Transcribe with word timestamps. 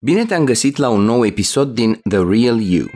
Bine 0.00 0.24
te-am 0.24 0.44
găsit 0.44 0.76
la 0.76 0.88
un 0.88 1.00
nou 1.00 1.26
episod 1.26 1.74
din 1.74 2.00
The 2.08 2.18
Real 2.18 2.60
You, 2.60 2.86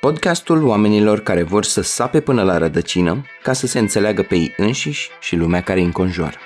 podcastul 0.00 0.66
oamenilor 0.66 1.20
care 1.20 1.42
vor 1.42 1.64
să 1.64 1.80
sape 1.80 2.20
până 2.20 2.42
la 2.42 2.58
rădăcină 2.58 3.24
ca 3.42 3.52
să 3.52 3.66
se 3.66 3.78
înțeleagă 3.78 4.22
pe 4.22 4.34
ei 4.34 4.54
înșiși 4.56 5.10
și 5.20 5.36
lumea 5.36 5.62
care 5.62 5.78
îi 5.78 5.84
înconjoară. 5.84 6.36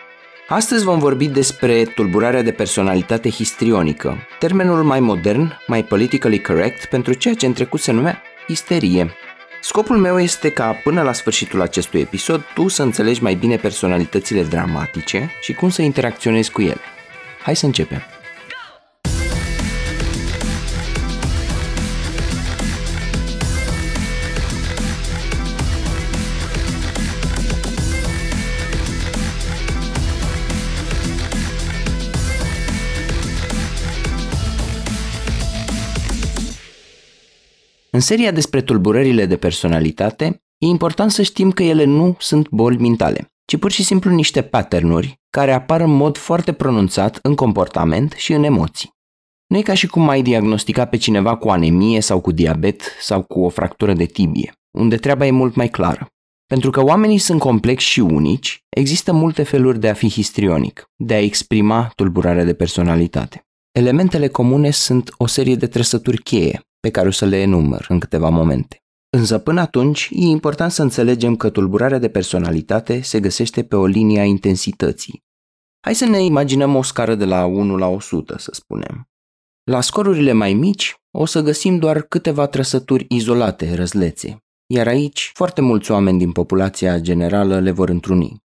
Astăzi 0.48 0.84
vom 0.84 0.98
vorbi 0.98 1.28
despre 1.28 1.84
tulburarea 1.84 2.42
de 2.42 2.50
personalitate 2.50 3.30
histrionică, 3.30 4.16
termenul 4.38 4.82
mai 4.82 5.00
modern, 5.00 5.52
mai 5.66 5.84
politically 5.84 6.40
correct 6.40 6.84
pentru 6.84 7.12
ceea 7.12 7.34
ce 7.34 7.46
în 7.46 7.52
trecut 7.52 7.80
se 7.80 7.92
numea 7.92 8.22
isterie. 8.46 9.10
Scopul 9.60 9.96
meu 9.96 10.20
este 10.20 10.50
ca 10.50 10.72
până 10.72 11.02
la 11.02 11.12
sfârșitul 11.12 11.60
acestui 11.60 12.00
episod 12.00 12.42
tu 12.54 12.68
să 12.68 12.82
înțelegi 12.82 13.22
mai 13.22 13.34
bine 13.34 13.56
personalitățile 13.56 14.42
dramatice 14.42 15.30
și 15.40 15.54
cum 15.54 15.70
să 15.70 15.82
interacționezi 15.82 16.50
cu 16.50 16.60
ele. 16.60 16.80
Hai 17.42 17.56
să 17.56 17.66
începem! 17.66 18.02
În 37.94 38.00
seria 38.00 38.30
despre 38.30 38.62
tulburările 38.62 39.26
de 39.26 39.36
personalitate, 39.36 40.42
e 40.58 40.66
important 40.66 41.10
să 41.10 41.22
știm 41.22 41.50
că 41.50 41.62
ele 41.62 41.84
nu 41.84 42.16
sunt 42.18 42.48
boli 42.48 42.76
mentale, 42.76 43.32
ci 43.44 43.56
pur 43.56 43.70
și 43.70 43.82
simplu 43.82 44.10
niște 44.10 44.42
patternuri 44.42 45.20
care 45.30 45.52
apar 45.52 45.80
în 45.80 45.90
mod 45.90 46.16
foarte 46.16 46.52
pronunțat 46.52 47.18
în 47.22 47.34
comportament 47.34 48.12
și 48.12 48.32
în 48.32 48.44
emoții. 48.44 48.90
Nu 49.46 49.56
e 49.56 49.62
ca 49.62 49.74
și 49.74 49.86
cum 49.86 50.08
ai 50.08 50.22
diagnostica 50.22 50.84
pe 50.84 50.96
cineva 50.96 51.36
cu 51.36 51.48
anemie 51.48 52.00
sau 52.00 52.20
cu 52.20 52.32
diabet 52.32 52.82
sau 53.00 53.22
cu 53.22 53.40
o 53.40 53.48
fractură 53.48 53.92
de 53.92 54.04
tibie, 54.04 54.52
unde 54.78 54.96
treaba 54.96 55.26
e 55.26 55.30
mult 55.30 55.54
mai 55.54 55.68
clară. 55.68 56.06
Pentru 56.46 56.70
că 56.70 56.82
oamenii 56.82 57.18
sunt 57.18 57.40
complexi 57.40 57.88
și 57.88 58.00
unici, 58.00 58.64
există 58.68 59.12
multe 59.12 59.42
feluri 59.42 59.80
de 59.80 59.88
a 59.88 59.94
fi 59.94 60.10
histrionic, 60.10 60.84
de 60.96 61.14
a 61.14 61.20
exprima 61.20 61.90
tulburarea 61.94 62.44
de 62.44 62.54
personalitate. 62.54 63.46
Elementele 63.70 64.28
comune 64.28 64.70
sunt 64.70 65.14
o 65.16 65.26
serie 65.26 65.54
de 65.54 65.66
trăsături 65.66 66.22
cheie, 66.22 66.60
pe 66.82 66.90
care 66.90 67.08
o 67.08 67.10
să 67.10 67.24
le 67.24 67.40
enumăr 67.40 67.86
în 67.88 67.98
câteva 67.98 68.28
momente. 68.28 68.82
Însă 69.16 69.38
până 69.38 69.60
atunci 69.60 70.08
e 70.12 70.24
important 70.24 70.70
să 70.70 70.82
înțelegem 70.82 71.36
că 71.36 71.50
tulburarea 71.50 71.98
de 71.98 72.08
personalitate 72.08 73.00
se 73.00 73.20
găsește 73.20 73.64
pe 73.64 73.76
o 73.76 73.86
linie 73.86 74.20
a 74.20 74.24
intensității. 74.24 75.22
Hai 75.80 75.94
să 75.94 76.04
ne 76.04 76.24
imaginăm 76.24 76.74
o 76.74 76.82
scară 76.82 77.14
de 77.14 77.24
la 77.24 77.44
1 77.44 77.76
la 77.76 77.86
100, 77.86 78.38
să 78.38 78.50
spunem. 78.54 79.08
La 79.70 79.80
scorurile 79.80 80.32
mai 80.32 80.54
mici 80.54 80.94
o 81.10 81.24
să 81.24 81.40
găsim 81.40 81.78
doar 81.78 82.02
câteva 82.02 82.46
trăsături 82.46 83.06
izolate, 83.08 83.74
răzlețe, 83.74 84.38
iar 84.66 84.86
aici 84.86 85.30
foarte 85.34 85.60
mulți 85.60 85.90
oameni 85.90 86.18
din 86.18 86.32
populația 86.32 86.98
generală 86.98 87.58
le 87.58 87.70
vor 87.70 87.88
întruni. 87.88 88.42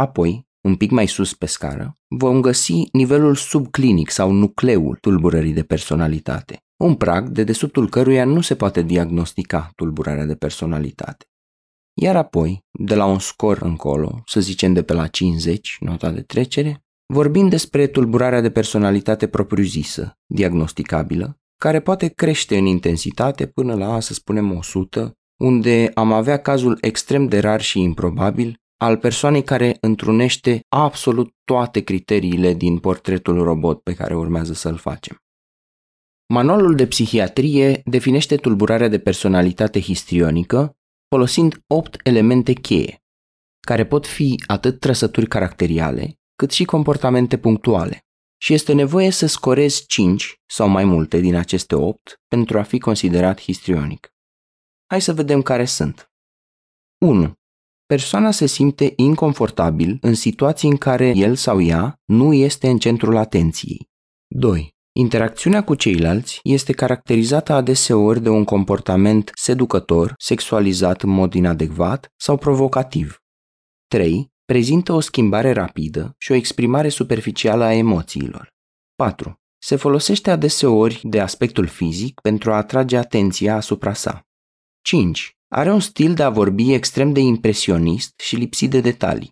Apoi, 0.00 0.46
un 0.60 0.76
pic 0.76 0.90
mai 0.90 1.06
sus 1.06 1.34
pe 1.34 1.46
scară, 1.46 1.96
vom 2.08 2.40
găsi 2.40 2.88
nivelul 2.92 3.34
subclinic 3.34 4.10
sau 4.10 4.30
nucleul 4.30 4.96
tulburării 5.00 5.52
de 5.52 5.62
personalitate, 5.62 6.65
un 6.76 6.94
prag 6.94 7.28
de 7.28 7.44
desubtul 7.44 7.88
căruia 7.88 8.24
nu 8.24 8.40
se 8.40 8.54
poate 8.54 8.82
diagnostica 8.82 9.70
tulburarea 9.74 10.24
de 10.24 10.34
personalitate. 10.34 11.26
Iar 11.94 12.16
apoi, 12.16 12.64
de 12.70 12.94
la 12.94 13.04
un 13.04 13.18
scor 13.18 13.62
încolo, 13.62 14.22
să 14.26 14.40
zicem 14.40 14.72
de 14.72 14.82
pe 14.82 14.92
la 14.92 15.06
50, 15.06 15.76
nota 15.80 16.10
de 16.10 16.20
trecere, 16.20 16.84
vorbim 17.12 17.48
despre 17.48 17.86
tulburarea 17.86 18.40
de 18.40 18.50
personalitate 18.50 19.26
propriu-zisă, 19.26 20.18
diagnosticabilă, 20.26 21.38
care 21.60 21.80
poate 21.80 22.08
crește 22.08 22.56
în 22.56 22.66
intensitate 22.66 23.46
până 23.46 23.74
la, 23.74 24.00
să 24.00 24.14
spunem, 24.14 24.56
100, 24.56 25.12
unde 25.40 25.90
am 25.94 26.12
avea 26.12 26.38
cazul 26.38 26.78
extrem 26.80 27.26
de 27.26 27.38
rar 27.38 27.60
și 27.60 27.80
improbabil 27.80 28.56
al 28.80 28.96
persoanei 28.96 29.42
care 29.42 29.76
întrunește 29.80 30.60
absolut 30.68 31.34
toate 31.44 31.80
criteriile 31.80 32.54
din 32.54 32.78
portretul 32.78 33.42
robot 33.42 33.82
pe 33.82 33.94
care 33.94 34.16
urmează 34.16 34.52
să-l 34.52 34.76
facem. 34.76 35.16
Manualul 36.28 36.74
de 36.74 36.86
psihiatrie 36.86 37.82
definește 37.84 38.36
tulburarea 38.36 38.88
de 38.88 38.98
personalitate 38.98 39.80
histrionică 39.80 40.76
folosind 41.08 41.64
8 41.66 42.00
elemente 42.02 42.52
cheie, 42.52 43.02
care 43.60 43.86
pot 43.86 44.06
fi 44.06 44.42
atât 44.46 44.80
trăsături 44.80 45.26
caracteriale, 45.26 46.18
cât 46.36 46.50
și 46.50 46.64
comportamente 46.64 47.38
punctuale. 47.38 48.00
Și 48.42 48.52
este 48.52 48.72
nevoie 48.72 49.10
să 49.10 49.26
scorezi 49.26 49.86
5 49.86 50.34
sau 50.46 50.68
mai 50.68 50.84
multe 50.84 51.18
din 51.18 51.34
aceste 51.34 51.74
8 51.74 52.20
pentru 52.28 52.58
a 52.58 52.62
fi 52.62 52.78
considerat 52.78 53.40
histrionic. 53.40 54.14
Hai 54.86 55.00
să 55.00 55.12
vedem 55.12 55.42
care 55.42 55.64
sunt. 55.64 56.10
1. 56.98 57.32
Persoana 57.86 58.30
se 58.30 58.46
simte 58.46 58.92
inconfortabil 58.96 59.98
în 60.00 60.14
situații 60.14 60.68
în 60.68 60.76
care 60.76 61.12
el 61.16 61.34
sau 61.34 61.60
ea 61.60 62.00
nu 62.04 62.32
este 62.32 62.68
în 62.68 62.78
centrul 62.78 63.16
atenției. 63.16 63.88
2. 64.34 64.75
Interacțiunea 64.98 65.64
cu 65.64 65.74
ceilalți 65.74 66.40
este 66.42 66.72
caracterizată 66.72 67.52
adeseori 67.52 68.20
de 68.20 68.28
un 68.28 68.44
comportament 68.44 69.30
seducător, 69.34 70.14
sexualizat 70.18 71.02
în 71.02 71.10
mod 71.10 71.34
inadecvat 71.34 72.12
sau 72.16 72.36
provocativ. 72.36 73.18
3. 73.86 74.30
Prezintă 74.44 74.92
o 74.92 75.00
schimbare 75.00 75.52
rapidă 75.52 76.14
și 76.18 76.32
o 76.32 76.34
exprimare 76.34 76.88
superficială 76.88 77.64
a 77.64 77.72
emoțiilor. 77.72 78.48
4. 78.94 79.40
Se 79.58 79.76
folosește 79.76 80.30
adeseori 80.30 81.00
de 81.02 81.20
aspectul 81.20 81.66
fizic 81.66 82.20
pentru 82.20 82.52
a 82.52 82.56
atrage 82.56 82.96
atenția 82.96 83.56
asupra 83.56 83.92
sa. 83.92 84.22
5. 84.82 85.36
Are 85.48 85.72
un 85.72 85.80
stil 85.80 86.14
de 86.14 86.22
a 86.22 86.30
vorbi 86.30 86.72
extrem 86.72 87.12
de 87.12 87.20
impresionist 87.20 88.20
și 88.20 88.36
lipsit 88.36 88.70
de 88.70 88.80
detalii. 88.80 89.30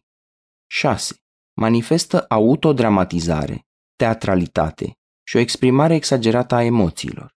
6. 0.67 1.15
Manifestă 1.57 2.25
autodramatizare, 2.29 3.61
teatralitate 3.97 4.95
și 5.27 5.37
o 5.37 5.39
exprimare 5.39 5.95
exagerată 5.95 6.55
a 6.55 6.63
emoțiilor. 6.63 7.35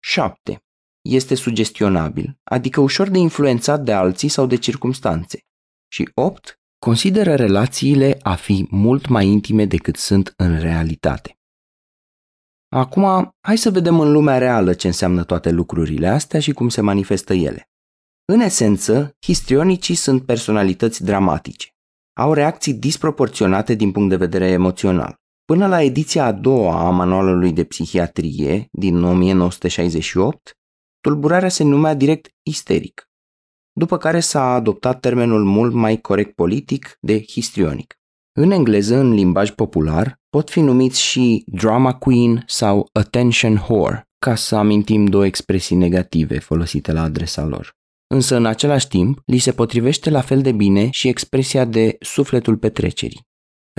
7. 0.00 0.62
Este 1.00 1.34
sugestionabil, 1.34 2.38
adică 2.44 2.80
ușor 2.80 3.08
de 3.08 3.18
influențat 3.18 3.84
de 3.84 3.92
alții 3.92 4.28
sau 4.28 4.46
de 4.46 4.56
circumstanțe. 4.56 5.40
Și 5.88 6.10
8. 6.14 6.60
Consideră 6.78 7.34
relațiile 7.34 8.18
a 8.22 8.34
fi 8.34 8.66
mult 8.70 9.06
mai 9.06 9.26
intime 9.26 9.64
decât 9.64 9.96
sunt 9.96 10.32
în 10.36 10.58
realitate. 10.58 11.38
Acum, 12.68 13.30
hai 13.40 13.58
să 13.58 13.70
vedem 13.70 14.00
în 14.00 14.12
lumea 14.12 14.38
reală 14.38 14.74
ce 14.74 14.86
înseamnă 14.86 15.24
toate 15.24 15.50
lucrurile 15.50 16.08
astea 16.08 16.40
și 16.40 16.52
cum 16.52 16.68
se 16.68 16.80
manifestă 16.80 17.32
ele. 17.32 17.70
În 18.24 18.40
esență, 18.40 19.16
histrionicii 19.20 19.94
sunt 19.94 20.26
personalități 20.26 21.04
dramatice. 21.04 21.68
Au 22.12 22.32
reacții 22.32 22.74
disproporționate 22.74 23.74
din 23.74 23.92
punct 23.92 24.08
de 24.08 24.16
vedere 24.16 24.46
emoțional. 24.46 25.16
Până 25.52 25.66
la 25.66 25.82
ediția 25.82 26.24
a 26.24 26.32
doua 26.32 26.86
a 26.86 26.90
manualului 26.90 27.52
de 27.52 27.64
psihiatrie 27.64 28.68
din 28.72 29.04
1968, 29.04 30.56
tulburarea 31.00 31.48
se 31.48 31.64
numea 31.64 31.94
direct 31.94 32.28
isteric, 32.42 33.10
după 33.72 33.96
care 33.96 34.20
s-a 34.20 34.52
adoptat 34.52 35.00
termenul 35.00 35.44
mult 35.44 35.72
mai 35.72 36.00
corect 36.00 36.34
politic 36.34 36.96
de 37.00 37.22
histrionic. 37.22 37.94
În 38.32 38.50
engleză, 38.50 38.96
în 38.96 39.12
limbaj 39.12 39.50
popular, 39.50 40.20
pot 40.28 40.50
fi 40.50 40.60
numiți 40.60 41.00
și 41.00 41.44
drama 41.46 41.94
queen 41.94 42.42
sau 42.46 42.88
attention 42.92 43.64
whore, 43.68 44.08
ca 44.18 44.34
să 44.34 44.56
amintim 44.56 45.06
două 45.06 45.26
expresii 45.26 45.76
negative 45.76 46.38
folosite 46.38 46.92
la 46.92 47.02
adresa 47.02 47.44
lor. 47.44 47.76
Însă, 48.14 48.36
în 48.36 48.46
același 48.46 48.88
timp, 48.88 49.20
li 49.24 49.38
se 49.38 49.52
potrivește 49.52 50.10
la 50.10 50.20
fel 50.20 50.42
de 50.42 50.52
bine 50.52 50.88
și 50.90 51.08
expresia 51.08 51.64
de 51.64 51.96
sufletul 52.00 52.56
petrecerii. 52.56 53.27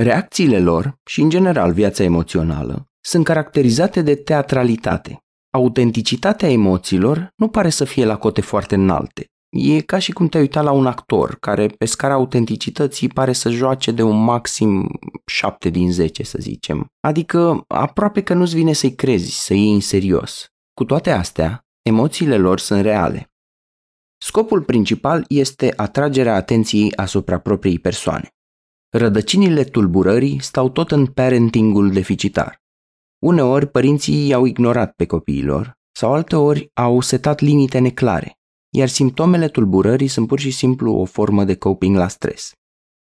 Reacțiile 0.01 0.59
lor 0.59 0.97
și, 1.05 1.21
în 1.21 1.29
general, 1.29 1.73
viața 1.73 2.03
emoțională 2.03 2.87
sunt 3.01 3.23
caracterizate 3.23 4.01
de 4.01 4.15
teatralitate. 4.15 5.17
Autenticitatea 5.53 6.49
emoțiilor 6.49 7.33
nu 7.35 7.47
pare 7.47 7.69
să 7.69 7.83
fie 7.83 8.05
la 8.05 8.17
cote 8.17 8.41
foarte 8.41 8.75
înalte. 8.75 9.25
E 9.49 9.81
ca 9.81 9.99
și 9.99 10.11
cum 10.11 10.27
te 10.27 10.39
uita 10.39 10.61
la 10.61 10.71
un 10.71 10.85
actor 10.85 11.35
care, 11.39 11.67
pe 11.67 11.85
scara 11.85 12.13
autenticității, 12.13 13.07
pare 13.07 13.33
să 13.33 13.49
joace 13.49 13.91
de 13.91 14.01
un 14.01 14.23
maxim 14.23 14.87
7 15.25 15.69
din 15.69 15.91
10, 15.91 16.23
să 16.23 16.37
zicem. 16.41 16.85
Adică 16.99 17.63
aproape 17.67 18.23
că 18.23 18.33
nu-ți 18.33 18.55
vine 18.55 18.73
să-i 18.73 18.95
crezi, 18.95 19.45
să 19.45 19.53
iei 19.53 19.73
în 19.73 19.79
serios. 19.79 20.45
Cu 20.73 20.85
toate 20.85 21.11
astea, 21.11 21.65
emoțiile 21.81 22.37
lor 22.37 22.59
sunt 22.59 22.81
reale. 22.81 23.31
Scopul 24.17 24.61
principal 24.61 25.25
este 25.27 25.73
atragerea 25.75 26.35
atenției 26.35 26.95
asupra 26.95 27.39
propriei 27.39 27.79
persoane. 27.79 28.29
Rădăcinile 28.91 29.63
tulburării 29.63 30.41
stau 30.41 30.69
tot 30.69 30.91
în 30.91 31.05
parentingul 31.05 31.91
deficitar. 31.91 32.61
Uneori 33.19 33.67
părinții 33.67 34.27
i-au 34.27 34.45
ignorat 34.45 34.91
pe 34.91 35.05
copiilor 35.05 35.77
sau 35.91 36.13
alteori 36.13 36.69
au 36.73 37.01
setat 37.01 37.39
limite 37.39 37.79
neclare, 37.79 38.39
iar 38.69 38.87
simptomele 38.87 39.47
tulburării 39.47 40.07
sunt 40.07 40.27
pur 40.27 40.39
și 40.39 40.51
simplu 40.51 40.93
o 40.93 41.05
formă 41.05 41.43
de 41.43 41.55
coping 41.55 41.95
la 41.95 42.07
stres. 42.07 42.51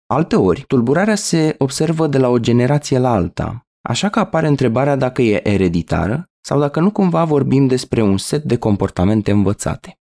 Alteori, 0.06 0.64
tulburarea 0.68 1.16
se 1.16 1.56
observă 1.58 2.08
de 2.08 2.18
la 2.18 2.28
o 2.28 2.40
generație 2.40 2.98
la 2.98 3.12
alta, 3.12 3.68
așa 3.82 4.10
că 4.10 4.20
apare 4.20 4.48
întrebarea 4.48 4.96
dacă 4.96 5.22
e 5.22 5.50
ereditară 5.50 6.26
sau 6.46 6.60
dacă 6.60 6.80
nu 6.80 6.92
cumva 6.92 7.24
vorbim 7.24 7.68
despre 7.68 8.02
un 8.02 8.18
set 8.18 8.44
de 8.44 8.58
comportamente 8.58 9.32
învățate. 9.32 10.01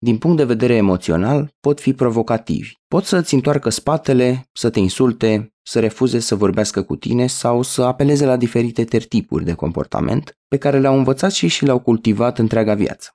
Din 0.00 0.18
punct 0.18 0.36
de 0.36 0.44
vedere 0.44 0.74
emoțional, 0.74 1.54
pot 1.60 1.80
fi 1.80 1.92
provocativi. 1.92 2.72
Pot 2.88 3.04
să 3.04 3.16
îți 3.16 3.34
întoarcă 3.34 3.68
spatele, 3.68 4.48
să 4.52 4.70
te 4.70 4.78
insulte, 4.78 5.52
să 5.62 5.80
refuze 5.80 6.18
să 6.18 6.34
vorbească 6.34 6.82
cu 6.82 6.96
tine 6.96 7.26
sau 7.26 7.62
să 7.62 7.82
apeleze 7.82 8.24
la 8.24 8.36
diferite 8.36 8.84
tertipuri 8.84 9.44
de 9.44 9.52
comportament 9.52 10.38
pe 10.48 10.56
care 10.56 10.78
le-au 10.78 10.96
învățat 10.96 11.32
și 11.32 11.46
și 11.46 11.64
le-au 11.64 11.78
cultivat 11.78 12.38
întreaga 12.38 12.74
viață. 12.74 13.10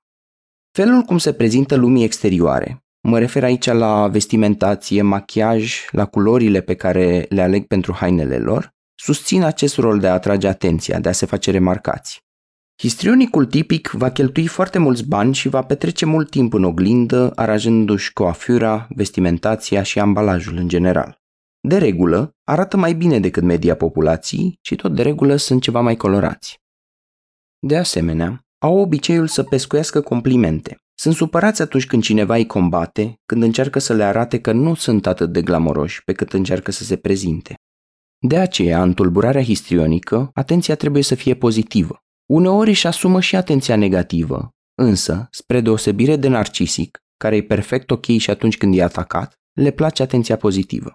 Felul 0.72 1.02
cum 1.02 1.18
se 1.18 1.34
prezintă 1.34 1.76
lumii 1.76 2.04
exterioare, 2.04 2.84
mă 3.02 3.20
refer 3.20 3.44
aici 3.44 3.66
la 3.66 4.08
vestimentație, 4.08 5.02
machiaj, 5.02 5.86
la 5.92 6.06
culorile 6.06 6.62
pe 6.62 6.76
care 6.76 7.26
le 7.30 7.42
aleg 7.42 7.68
pentru 7.68 7.94
hainele 7.94 8.38
lor, 8.38 8.70
susțin 8.96 9.44
acest 9.44 9.78
rol 9.78 10.00
de 10.00 10.08
a 10.08 10.14
atrage 10.14 10.48
atenția, 10.48 11.00
de 11.00 11.10
a 11.10 11.12
se 11.12 11.26
face 11.26 11.52
remarcați. 11.52 12.24
Histrionicul 12.84 13.46
tipic 13.46 13.90
va 13.90 14.12
cheltui 14.12 14.48
foarte 14.48 14.78
mulți 14.78 15.08
bani 15.08 15.34
și 15.34 15.50
va 15.50 15.62
petrece 15.62 16.06
mult 16.06 16.30
timp 16.30 16.54
în 16.54 16.64
oglindă, 16.64 17.32
aranjându-și 17.36 18.14
coafura, 18.14 18.88
vestimentația 18.96 19.84
și 19.84 20.00
ambalajul 20.00 20.58
în 20.58 20.68
general. 20.68 21.22
De 21.68 21.78
regulă, 21.78 22.36
arată 22.44 22.78
mai 22.78 22.94
bine 22.94 23.20
decât 23.20 23.44
media 23.44 23.76
populației 23.76 24.58
și 24.62 24.76
tot 24.76 24.96
de 24.96 25.02
regulă 25.02 25.36
sunt 25.36 25.62
ceva 25.62 25.82
mai 25.82 25.96
colorați. 25.96 26.62
De 27.60 27.78
asemenea, 27.78 28.46
au 28.58 28.78
obiceiul 28.78 29.28
să 29.28 29.44
pescuiască 29.44 30.02
complimente. 30.02 30.78
Sunt 30.94 31.16
supărați 31.16 31.62
atunci 31.62 31.86
când 31.86 32.04
cineva 32.04 32.36
îi 32.36 32.46
combate, 32.46 33.20
când 33.26 33.44
încearcă 33.44 33.80
să 33.80 33.94
le 33.94 34.04
arate 34.04 34.40
că 34.42 34.52
nu 34.52 34.74
sunt 34.74 35.08
atât 35.08 35.32
de 35.32 35.42
glamoroși 35.42 36.04
pe 36.04 36.14
cât 36.14 36.34
încearcă 36.34 36.72
să 36.72 36.84
se 36.84 36.96
prezinte. 36.96 37.54
De 38.18 38.38
aceea, 38.38 38.82
în 38.82 38.94
tulburarea 38.94 39.44
histrionică, 39.44 40.30
atenția 40.34 40.76
trebuie 40.76 41.04
să 41.04 41.16
fie 41.16 41.34
pozitivă. 41.34 42.03
Uneori 42.34 42.70
își 42.70 42.88
asumă 42.88 43.20
și 43.20 43.36
atenția 43.36 43.76
negativă, 43.76 44.50
însă, 44.76 45.28
spre 45.32 45.62
deosebire 45.62 46.16
de 46.16 46.28
narcisic, 46.28 47.04
care 47.18 47.36
e 47.36 47.44
perfect 47.44 47.92
ok 47.92 48.06
și 48.06 48.30
atunci 48.30 48.58
când 48.58 48.78
e 48.78 48.84
atacat, 48.84 49.34
le 49.52 49.72
place 49.72 50.04
atenția 50.04 50.38
pozitivă. 50.38 50.92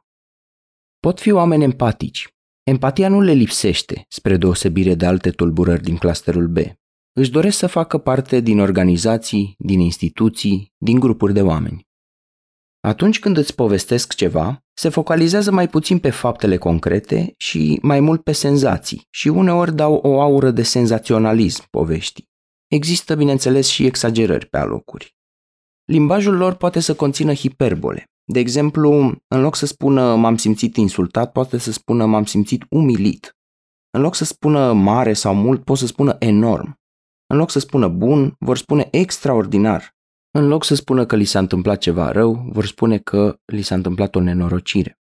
Pot 1.01 1.21
fi 1.21 1.31
oameni 1.31 1.65
empatici. 1.65 2.29
Empatia 2.63 3.09
nu 3.09 3.21
le 3.21 3.33
lipsește, 3.33 4.05
spre 4.09 4.37
deosebire 4.37 4.95
de 4.95 5.07
alte 5.07 5.31
tulburări 5.31 5.83
din 5.83 5.97
clusterul 5.97 6.49
B. 6.49 6.57
Își 7.13 7.31
doresc 7.31 7.59
să 7.59 7.67
facă 7.67 7.99
parte 7.99 8.41
din 8.41 8.59
organizații, 8.59 9.55
din 9.59 9.81
instituții, 9.81 10.73
din 10.77 10.99
grupuri 10.99 11.33
de 11.33 11.43
oameni. 11.43 11.87
Atunci 12.81 13.19
când 13.19 13.37
îți 13.37 13.55
povestesc 13.55 14.15
ceva, 14.15 14.65
se 14.79 14.89
focalizează 14.89 15.51
mai 15.51 15.69
puțin 15.69 15.99
pe 15.99 16.11
faptele 16.11 16.57
concrete 16.57 17.35
și 17.37 17.79
mai 17.83 18.01
mult 18.01 18.23
pe 18.23 18.33
senzații 18.33 19.07
și 19.11 19.29
uneori 19.29 19.75
dau 19.75 19.95
o 19.95 20.21
aură 20.21 20.51
de 20.51 20.63
senzaționalism 20.63 21.67
poveștii. 21.71 22.29
Există, 22.67 23.15
bineînțeles, 23.15 23.67
și 23.67 23.87
exagerări 23.87 24.47
pe 24.47 24.59
alocuri. 24.59 25.17
Limbajul 25.85 26.37
lor 26.37 26.55
poate 26.55 26.81
să 26.81 26.95
conțină 26.95 27.35
hiperbole. 27.35 28.05
De 28.25 28.39
exemplu, 28.39 28.93
în 29.29 29.41
loc 29.41 29.57
să 29.57 29.67
spună 29.67 30.17
m-am 30.17 30.37
simțit 30.37 30.77
insultat, 30.77 31.33
poate 31.33 31.59
să 31.59 31.73
spună 31.73 32.07
m-am 32.07 32.25
simțit 32.25 32.65
umilit. 32.71 33.37
În 33.91 34.01
loc 34.01 34.15
să 34.15 34.25
spună 34.25 34.73
mare 34.73 35.13
sau 35.13 35.35
mult, 35.35 35.65
pot 35.65 35.79
să 35.79 35.87
spună 35.87 36.17
enorm. 36.19 36.75
În 37.27 37.37
loc 37.37 37.51
să 37.51 37.59
spună 37.59 37.89
bun, 37.89 38.35
vor 38.39 38.57
spune 38.57 38.89
extraordinar. 38.91 39.97
În 40.31 40.49
loc 40.49 40.65
să 40.65 40.75
spună 40.75 41.07
că 41.07 41.17
li 41.17 41.25
s-a 41.25 41.39
întâmplat 41.39 41.79
ceva 41.79 42.11
rău, 42.11 42.49
vor 42.53 42.67
spune 42.67 42.99
că 42.99 43.41
li 43.45 43.63
s-a 43.63 43.75
întâmplat 43.75 44.15
o 44.15 44.21
nenorocire. 44.21 44.99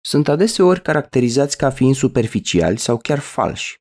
Sunt 0.00 0.28
adeseori 0.28 0.82
caracterizați 0.82 1.56
ca 1.56 1.70
fiind 1.70 1.94
superficiali 1.94 2.78
sau 2.78 2.96
chiar 2.96 3.18
falși. 3.18 3.80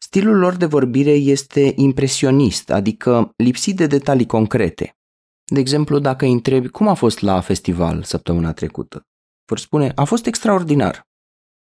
Stilul 0.00 0.38
lor 0.38 0.56
de 0.56 0.66
vorbire 0.66 1.10
este 1.10 1.72
impresionist, 1.76 2.70
adică 2.70 3.32
lipsit 3.36 3.76
de 3.76 3.86
detalii 3.86 4.26
concrete. 4.26 4.96
De 5.44 5.60
exemplu, 5.60 5.98
dacă 5.98 6.24
îi 6.24 6.32
întrebi 6.32 6.68
cum 6.68 6.88
a 6.88 6.94
fost 6.94 7.20
la 7.20 7.40
festival 7.40 8.02
săptămâna 8.02 8.52
trecută, 8.52 9.06
vor 9.48 9.58
spune 9.58 9.92
a 9.94 10.04
fost 10.04 10.26
extraordinar. 10.26 11.02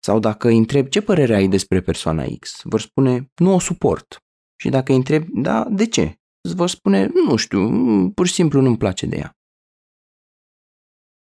Sau 0.05 0.19
dacă 0.19 0.49
îi 0.49 0.57
întrebi 0.57 0.89
ce 0.89 1.03
părere 1.03 1.35
ai 1.35 1.49
despre 1.49 1.81
persoana 1.81 2.25
X, 2.41 2.61
vor 2.63 2.81
spune 2.81 3.31
nu 3.35 3.55
o 3.55 3.59
suport. 3.59 4.17
Și 4.57 4.69
dacă 4.69 4.93
îi 4.93 4.99
întrebi, 4.99 5.27
da, 5.33 5.67
de 5.71 5.87
ce? 5.87 6.17
Îți 6.43 6.55
vor 6.55 6.69
spune, 6.69 7.11
nu 7.27 7.37
știu, 7.37 7.71
pur 8.15 8.27
și 8.27 8.33
simplu 8.33 8.61
nu-mi 8.61 8.77
place 8.77 9.07
de 9.07 9.17
ea. 9.17 9.37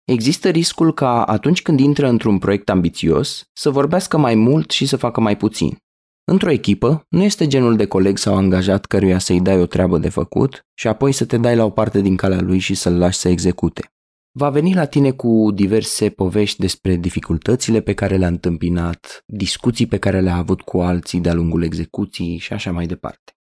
Există 0.05 0.49
riscul 0.49 0.95
ca 0.95 1.25
atunci 1.25 1.63
când 1.63 1.81
intră 1.81 2.09
într-un 2.09 2.39
proiect 2.39 2.69
ambițios 2.69 3.49
să 3.53 3.71
vorbească 3.71 4.17
mai 4.17 4.35
mult 4.35 4.71
și 4.71 4.87
să 4.87 4.97
facă 4.97 5.21
mai 5.21 5.37
puțin. 5.37 5.77
Într-o 6.25 6.51
echipă, 6.51 7.07
nu 7.09 7.23
este 7.23 7.47
genul 7.47 7.77
de 7.77 7.87
coleg 7.87 8.17
sau 8.17 8.37
angajat 8.37 8.85
căruia 8.85 9.19
să-i 9.19 9.41
dai 9.41 9.61
o 9.61 9.67
treabă 9.67 9.99
de 9.99 10.09
făcut 10.09 10.67
și 10.75 10.89
apoi 10.89 11.13
să 11.13 11.25
te 11.25 11.37
dai 11.37 11.57
la 11.57 11.65
o 11.65 11.71
parte 11.71 12.01
din 12.01 12.17
calea 12.17 12.41
lui 12.41 12.59
și 12.59 12.75
să-l 12.75 12.99
lași 12.99 13.19
să 13.19 13.29
execute. 13.29 13.93
Va 14.33 14.51
veni 14.51 14.75
la 14.75 14.85
tine 14.85 15.11
cu 15.11 15.51
diverse 15.55 16.11
povești 16.11 16.61
despre 16.61 16.97
dificultățile 16.97 17.81
pe 17.81 17.95
care 17.95 18.17
le-a 18.17 18.29
întâmpinat, 18.29 19.23
discuții 19.27 19.87
pe 19.87 19.99
care 19.99 20.21
le-a 20.21 20.37
avut 20.37 20.61
cu 20.61 20.81
alții 20.81 21.21
de-a 21.21 21.35
lungul 21.35 21.63
execuției 21.63 22.39
și 22.39 22.53
așa 22.53 22.73
mai 22.73 22.87
departe. 22.87 23.38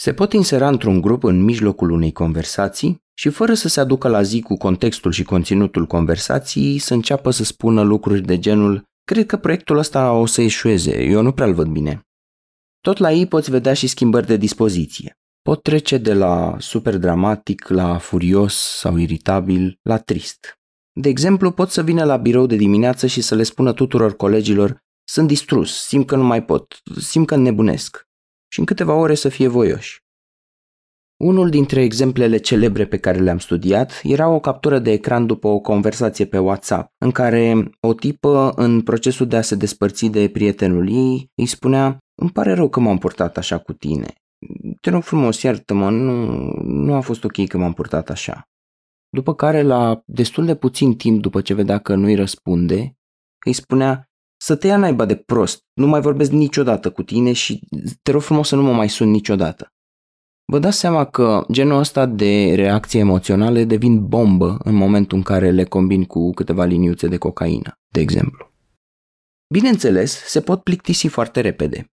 Se 0.00 0.12
pot 0.12 0.32
insera 0.32 0.68
într-un 0.68 1.00
grup 1.00 1.22
în 1.22 1.42
mijlocul 1.42 1.90
unei 1.90 2.12
conversații 2.12 3.02
și 3.14 3.28
fără 3.28 3.54
să 3.54 3.68
se 3.68 3.80
aducă 3.80 4.08
la 4.08 4.22
zi 4.22 4.40
cu 4.40 4.56
contextul 4.56 5.12
și 5.12 5.22
conținutul 5.22 5.86
conversației 5.86 6.78
să 6.78 6.94
înceapă 6.94 7.30
să 7.30 7.44
spună 7.44 7.82
lucruri 7.82 8.20
de 8.20 8.38
genul 8.38 8.84
Cred 9.04 9.26
că 9.26 9.36
proiectul 9.36 9.78
ăsta 9.78 10.12
o 10.12 10.26
să 10.26 10.42
eșueze, 10.42 11.02
eu 11.04 11.22
nu 11.22 11.32
prea-l 11.32 11.54
văd 11.54 11.66
bine. 11.66 12.00
Tot 12.80 12.98
la 12.98 13.12
ei 13.12 13.26
poți 13.26 13.50
vedea 13.50 13.74
și 13.74 13.86
schimbări 13.86 14.26
de 14.26 14.36
dispoziție. 14.36 15.18
Pot 15.42 15.62
trece 15.62 15.98
de 15.98 16.14
la 16.14 16.56
super 16.58 16.96
dramatic 16.96 17.68
la 17.68 17.98
furios 17.98 18.54
sau 18.54 18.96
iritabil 18.96 19.78
la 19.82 19.98
trist. 19.98 20.52
De 21.00 21.08
exemplu, 21.08 21.50
pot 21.50 21.70
să 21.70 21.82
vină 21.82 22.04
la 22.04 22.16
birou 22.16 22.46
de 22.46 22.56
dimineață 22.56 23.06
și 23.06 23.20
să 23.20 23.34
le 23.34 23.42
spună 23.42 23.72
tuturor 23.72 24.16
colegilor 24.16 24.78
sunt 25.04 25.26
distrus, 25.26 25.86
simt 25.86 26.06
că 26.06 26.16
nu 26.16 26.24
mai 26.24 26.44
pot, 26.44 26.82
simt 26.98 27.26
că 27.26 27.36
nebunesc 27.36 28.07
și 28.48 28.58
în 28.58 28.64
câteva 28.64 28.94
ore 28.94 29.14
să 29.14 29.28
fie 29.28 29.48
voioși. 29.48 30.06
Unul 31.16 31.50
dintre 31.50 31.82
exemplele 31.82 32.36
celebre 32.36 32.86
pe 32.86 32.98
care 32.98 33.18
le-am 33.18 33.38
studiat 33.38 34.00
era 34.02 34.28
o 34.28 34.40
captură 34.40 34.78
de 34.78 34.92
ecran 34.92 35.26
după 35.26 35.48
o 35.48 35.60
conversație 35.60 36.24
pe 36.24 36.38
WhatsApp, 36.38 36.92
în 36.98 37.10
care 37.10 37.70
o 37.80 37.94
tipă, 37.94 38.52
în 38.56 38.82
procesul 38.82 39.26
de 39.26 39.36
a 39.36 39.42
se 39.42 39.54
despărți 39.54 40.06
de 40.06 40.28
prietenul 40.28 40.88
ei, 40.88 41.30
îi 41.34 41.46
spunea 41.46 41.98
Îmi 42.20 42.30
pare 42.30 42.52
rău 42.52 42.68
că 42.68 42.80
m-am 42.80 42.98
purtat 42.98 43.36
așa 43.36 43.58
cu 43.58 43.72
tine. 43.72 44.06
Te 44.80 44.90
rog 44.90 45.02
frumos, 45.02 45.42
iartă-mă, 45.42 45.90
nu, 45.90 46.26
nu 46.62 46.94
a 46.94 47.00
fost 47.00 47.24
ok 47.24 47.46
că 47.46 47.58
m-am 47.58 47.72
purtat 47.72 48.10
așa. 48.10 48.42
După 49.08 49.34
care, 49.34 49.62
la 49.62 50.02
destul 50.04 50.44
de 50.44 50.56
puțin 50.56 50.96
timp 50.96 51.20
după 51.20 51.40
ce 51.40 51.54
vedea 51.54 51.78
că 51.78 51.94
nu-i 51.94 52.14
răspunde, 52.14 52.96
îi 53.46 53.52
spunea 53.52 54.07
să 54.40 54.56
te 54.56 54.66
ia 54.66 54.76
naiba 54.76 55.04
de 55.04 55.16
prost, 55.16 55.62
nu 55.74 55.86
mai 55.86 56.00
vorbesc 56.00 56.30
niciodată 56.30 56.90
cu 56.90 57.02
tine 57.02 57.32
și 57.32 57.60
te 58.02 58.10
rog 58.10 58.22
frumos 58.22 58.48
să 58.48 58.56
nu 58.56 58.62
mă 58.62 58.72
mai 58.72 58.88
sun 58.88 59.10
niciodată. 59.10 59.72
Vă 60.52 60.58
dați 60.58 60.78
seama 60.78 61.04
că 61.04 61.44
genul 61.52 61.78
ăsta 61.78 62.06
de 62.06 62.54
reacții 62.54 62.98
emoționale 62.98 63.64
devin 63.64 64.06
bombă 64.06 64.58
în 64.64 64.74
momentul 64.74 65.16
în 65.16 65.22
care 65.22 65.50
le 65.50 65.64
combin 65.64 66.04
cu 66.04 66.30
câteva 66.32 66.64
liniuțe 66.64 67.08
de 67.08 67.16
cocaină, 67.16 67.72
de 67.92 68.00
exemplu. 68.00 68.50
Bineînțeles, 69.54 70.24
se 70.24 70.40
pot 70.40 70.62
plictisi 70.62 71.08
foarte 71.08 71.40
repede. 71.40 71.92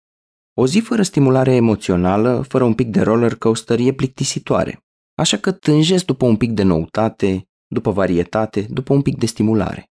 O 0.57 0.67
zi 0.67 0.79
fără 0.79 1.01
stimulare 1.01 1.55
emoțională, 1.55 2.41
fără 2.47 2.63
un 2.63 2.73
pic 2.73 2.87
de 2.87 3.01
roller 3.01 3.35
coaster, 3.35 3.79
e 3.79 3.91
plictisitoare. 3.91 4.79
Așa 5.17 5.37
că 5.37 5.51
tânjesc 5.51 6.05
după 6.05 6.25
un 6.25 6.37
pic 6.37 6.51
de 6.51 6.63
noutate, 6.63 7.47
după 7.67 7.91
varietate, 7.91 8.61
după 8.69 8.93
un 8.93 9.01
pic 9.01 9.17
de 9.17 9.25
stimulare. 9.25 9.89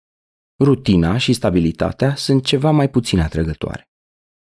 Rutina 0.59 1.17
și 1.17 1.33
stabilitatea 1.33 2.15
sunt 2.15 2.45
ceva 2.45 2.71
mai 2.71 2.91
puțin 2.91 3.21
atrăgătoare. 3.21 3.89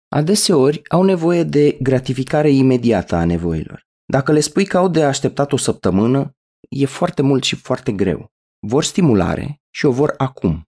Adeseori 0.08 0.81
au 0.89 1.03
nevoie 1.03 1.43
de 1.43 1.77
gratificare 1.81 2.51
imediată 2.51 3.15
a 3.15 3.25
nevoilor. 3.25 3.88
Dacă 4.05 4.31
le 4.31 4.39
spui 4.39 4.65
că 4.65 4.77
au 4.77 4.88
de 4.88 5.03
așteptat 5.03 5.51
o 5.51 5.58
săptămână, 5.58 6.36
e 6.70 6.86
foarte 6.86 7.22
mult 7.22 7.43
și 7.43 7.55
foarte 7.55 7.91
greu. 7.91 8.31
Vor 8.67 8.84
stimulare 8.84 9.62
și 9.70 9.86
o 9.86 9.91
vor 9.91 10.13
acum. 10.17 10.63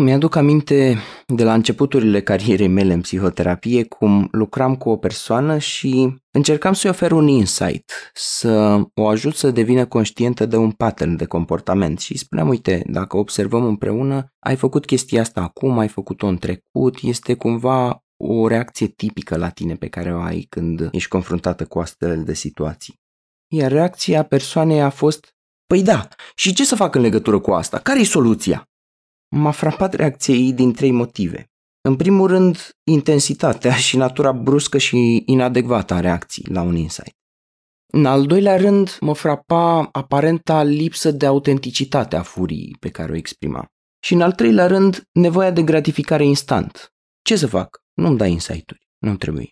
Mi-aduc 0.00 0.34
aminte 0.34 0.98
de 1.26 1.44
la 1.44 1.54
începuturile 1.54 2.22
carierei 2.22 2.68
mele 2.68 2.92
în 2.92 3.00
psihoterapie 3.00 3.84
cum 3.84 4.28
lucram 4.30 4.76
cu 4.76 4.88
o 4.88 4.96
persoană 4.96 5.58
și 5.58 6.16
încercam 6.30 6.72
să-i 6.72 6.90
ofer 6.90 7.12
un 7.12 7.28
insight, 7.28 7.92
să 8.14 8.82
o 8.94 9.08
ajut 9.08 9.34
să 9.34 9.50
devină 9.50 9.86
conștientă 9.86 10.46
de 10.46 10.56
un 10.56 10.70
pattern 10.70 11.16
de 11.16 11.24
comportament 11.24 11.98
și 11.98 12.18
spuneam, 12.18 12.48
uite, 12.48 12.82
dacă 12.86 13.16
observăm 13.16 13.64
împreună, 13.64 14.32
ai 14.38 14.56
făcut 14.56 14.84
chestia 14.84 15.20
asta 15.20 15.40
acum, 15.40 15.78
ai 15.78 15.88
făcut-o 15.88 16.26
în 16.26 16.36
trecut, 16.36 16.98
este 17.02 17.34
cumva 17.34 18.04
o 18.16 18.48
reacție 18.48 18.86
tipică 18.86 19.36
la 19.36 19.48
tine 19.48 19.74
pe 19.74 19.88
care 19.88 20.14
o 20.14 20.20
ai 20.20 20.46
când 20.48 20.88
ești 20.92 21.08
confruntată 21.08 21.64
cu 21.64 21.78
astfel 21.78 22.24
de 22.24 22.34
situații. 22.34 23.00
Iar 23.52 23.72
reacția 23.72 24.22
persoanei 24.22 24.82
a 24.82 24.90
fost, 24.90 25.34
păi 25.66 25.82
da, 25.82 26.08
și 26.34 26.54
ce 26.54 26.64
să 26.64 26.74
fac 26.74 26.94
în 26.94 27.00
legătură 27.00 27.38
cu 27.38 27.50
asta? 27.50 27.78
Care 27.78 28.00
e 28.00 28.04
soluția? 28.04 28.68
M-a 29.28 29.50
frapat 29.50 29.94
reacția 29.94 30.34
ei 30.34 30.52
din 30.52 30.72
trei 30.72 30.90
motive. 30.90 31.50
În 31.80 31.96
primul 31.96 32.26
rând, 32.26 32.68
intensitatea 32.90 33.74
și 33.74 33.96
natura 33.96 34.32
bruscă 34.32 34.78
și 34.78 35.22
inadecvată 35.26 35.94
a 35.94 36.00
reacției 36.00 36.46
la 36.48 36.62
un 36.62 36.76
insight. 36.76 37.14
În 37.92 38.06
al 38.06 38.26
doilea 38.26 38.56
rând, 38.56 38.96
mă 39.00 39.14
frapa 39.14 39.88
aparenta 39.92 40.62
lipsă 40.62 41.10
de 41.10 41.26
autenticitate 41.26 42.16
a 42.16 42.22
furiei 42.22 42.76
pe 42.80 42.88
care 42.88 43.12
o 43.12 43.16
exprima. 43.16 43.66
Și 44.04 44.14
în 44.14 44.20
al 44.20 44.32
treilea 44.32 44.66
rând, 44.66 45.02
nevoia 45.12 45.50
de 45.50 45.62
gratificare 45.62 46.24
instant. 46.24 46.92
Ce 47.22 47.36
să 47.36 47.46
fac? 47.46 47.78
Nu-mi 47.94 48.16
dai 48.16 48.30
insight-uri. 48.30 48.88
Nu 48.98 49.16
trebuie. 49.16 49.48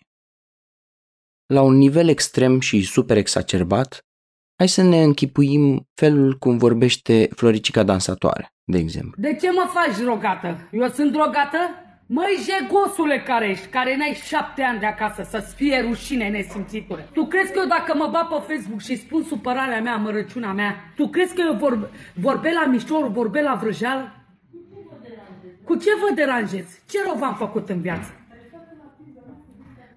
La 1.45 1.61
un 1.61 1.75
nivel 1.75 2.07
extrem 2.07 2.59
și 2.59 2.81
super 2.81 3.17
exacerbat, 3.17 4.05
hai 4.57 4.69
să 4.69 4.81
ne 4.81 5.03
închipuim 5.03 5.89
felul 5.93 6.37
cum 6.37 6.57
vorbește 6.57 7.29
Floricica 7.35 7.83
dansatoare, 7.83 8.54
de 8.65 8.77
exemplu. 8.77 9.13
De 9.17 9.33
ce 9.35 9.51
mă 9.51 9.69
faci 9.73 9.97
drogată? 9.97 10.67
Eu 10.71 10.87
sunt 10.87 11.11
drogată? 11.11 11.57
Măi, 12.07 12.37
jegosule 12.45 13.21
careș 13.21 13.49
ești, 13.49 13.67
care 13.67 13.95
n-ai 13.95 14.19
șapte 14.25 14.63
ani 14.63 14.79
de 14.79 14.85
acasă, 14.85 15.27
să-ți 15.29 15.55
fie 15.55 15.81
rușine 15.87 16.29
nesimțitule. 16.29 17.07
Tu 17.13 17.25
crezi 17.25 17.51
că 17.51 17.59
eu 17.59 17.67
dacă 17.67 17.95
mă 17.95 18.09
bat 18.11 18.27
pe 18.27 18.53
Facebook 18.53 18.81
și 18.81 18.97
spun 18.97 19.23
supărarea 19.23 19.81
mea, 19.81 19.95
mărăciuna 19.95 20.51
mea, 20.51 20.75
tu 20.95 21.07
crezi 21.07 21.35
că 21.35 21.41
eu 21.41 21.53
vor, 21.53 21.89
vorbe 22.13 22.51
la 22.51 22.65
mișor, 22.65 23.07
vorbe 23.07 23.41
la 23.41 23.53
vrăjeal? 23.53 24.23
Cu 25.63 25.75
ce 25.75 25.89
vă 26.01 26.13
deranjeți? 26.15 26.81
Ce 26.89 26.97
rău 27.05 27.15
v-am 27.15 27.35
făcut 27.35 27.69
în 27.69 27.81
viață? 27.81 28.11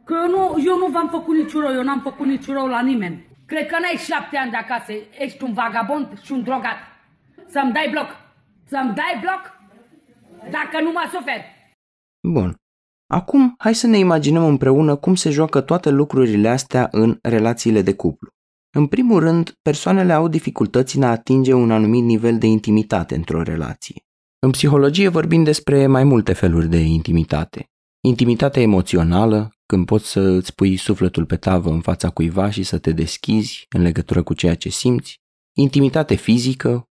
Că 0.04 0.14
eu 0.22 0.30
nu, 0.30 0.62
eu 0.64 0.78
nu 0.78 0.86
v-am 0.86 1.08
făcut 1.08 1.36
niciun 1.36 1.60
rău, 1.60 1.72
eu 1.72 1.82
n-am 1.82 2.00
făcut 2.00 2.26
niciun 2.26 2.54
rău 2.54 2.66
la 2.66 2.80
nimeni. 2.80 3.26
Cred 3.46 3.66
că 3.66 3.76
n-ai 3.80 3.96
șapte 4.08 4.36
ani 4.36 4.50
de 4.50 4.56
acasă, 4.56 4.92
ești 5.18 5.44
un 5.44 5.52
vagabond 5.52 6.20
și 6.22 6.32
un 6.32 6.42
drogat. 6.42 6.78
Să-mi 7.46 7.72
dai 7.72 7.88
bloc. 7.90 8.27
Să-mi 8.68 8.94
dai 8.94 9.18
bloc 9.20 9.40
dacă 10.50 10.82
nu 10.82 10.90
mă 10.90 11.10
suferi. 11.12 11.44
Bun. 12.28 12.54
Acum, 13.06 13.54
hai 13.58 13.74
să 13.74 13.86
ne 13.86 13.98
imaginăm 13.98 14.44
împreună 14.44 14.96
cum 14.96 15.14
se 15.14 15.30
joacă 15.30 15.60
toate 15.60 15.90
lucrurile 15.90 16.48
astea 16.48 16.88
în 16.90 17.18
relațiile 17.22 17.82
de 17.82 17.94
cuplu. 17.94 18.28
În 18.76 18.86
primul 18.86 19.20
rând, 19.20 19.52
persoanele 19.62 20.12
au 20.12 20.28
dificultăți 20.28 20.96
în 20.96 21.02
a 21.02 21.10
atinge 21.10 21.52
un 21.52 21.70
anumit 21.70 22.02
nivel 22.02 22.38
de 22.38 22.46
intimitate 22.46 23.14
într-o 23.14 23.42
relație. 23.42 24.02
În 24.38 24.50
psihologie 24.50 25.08
vorbim 25.08 25.44
despre 25.44 25.86
mai 25.86 26.04
multe 26.04 26.32
feluri 26.32 26.68
de 26.68 26.78
intimitate. 26.78 27.66
Intimitatea 28.00 28.62
emoțională, 28.62 29.50
când 29.66 29.86
poți 29.86 30.10
să 30.10 30.20
îți 30.20 30.54
pui 30.54 30.76
sufletul 30.76 31.26
pe 31.26 31.36
tavă 31.36 31.70
în 31.70 31.80
fața 31.80 32.10
cuiva 32.10 32.50
și 32.50 32.62
să 32.62 32.78
te 32.78 32.92
deschizi 32.92 33.66
în 33.68 33.82
legătură 33.82 34.22
cu 34.22 34.34
ceea 34.34 34.54
ce 34.54 34.68
simți. 34.68 35.20
Intimitate 35.56 36.14
fizică, 36.14 36.87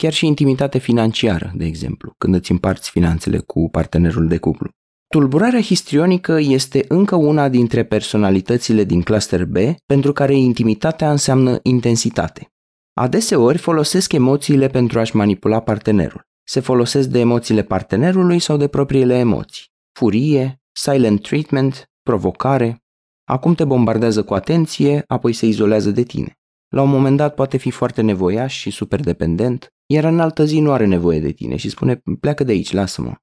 chiar 0.00 0.12
și 0.12 0.26
intimitate 0.26 0.78
financiară, 0.78 1.52
de 1.54 1.64
exemplu, 1.64 2.14
când 2.18 2.34
îți 2.34 2.50
împarți 2.50 2.90
finanțele 2.90 3.38
cu 3.38 3.68
partenerul 3.70 4.26
de 4.26 4.38
cuplu. 4.38 4.68
Tulburarea 5.08 5.60
histrionică 5.60 6.38
este 6.40 6.84
încă 6.88 7.16
una 7.16 7.48
dintre 7.48 7.84
personalitățile 7.84 8.84
din 8.84 9.02
cluster 9.02 9.44
B 9.44 9.56
pentru 9.86 10.12
care 10.12 10.34
intimitatea 10.34 11.10
înseamnă 11.10 11.58
intensitate. 11.62 12.48
Adeseori 12.92 13.58
folosesc 13.58 14.12
emoțiile 14.12 14.68
pentru 14.68 14.98
a-și 14.98 15.16
manipula 15.16 15.60
partenerul. 15.60 16.22
Se 16.48 16.60
folosesc 16.60 17.08
de 17.08 17.18
emoțiile 17.18 17.62
partenerului 17.62 18.38
sau 18.38 18.56
de 18.56 18.68
propriile 18.68 19.18
emoții. 19.18 19.64
Furie, 19.98 20.60
silent 20.72 21.22
treatment, 21.22 21.90
provocare. 22.02 22.82
Acum 23.24 23.54
te 23.54 23.64
bombardează 23.64 24.22
cu 24.22 24.34
atenție, 24.34 25.04
apoi 25.06 25.32
se 25.32 25.46
izolează 25.46 25.90
de 25.90 26.02
tine. 26.02 26.34
La 26.68 26.82
un 26.82 26.90
moment 26.90 27.16
dat 27.16 27.34
poate 27.34 27.56
fi 27.56 27.70
foarte 27.70 28.02
nevoiaș 28.02 28.58
și 28.58 28.70
super 28.70 29.00
dependent, 29.00 29.68
iar 29.90 30.04
în 30.04 30.20
altă 30.20 30.44
zi 30.44 30.60
nu 30.60 30.72
are 30.72 30.86
nevoie 30.86 31.20
de 31.20 31.32
tine 31.32 31.56
și 31.56 31.68
spune 31.68 32.02
pleacă 32.20 32.44
de 32.44 32.52
aici, 32.52 32.72
lasă-mă. 32.72 33.14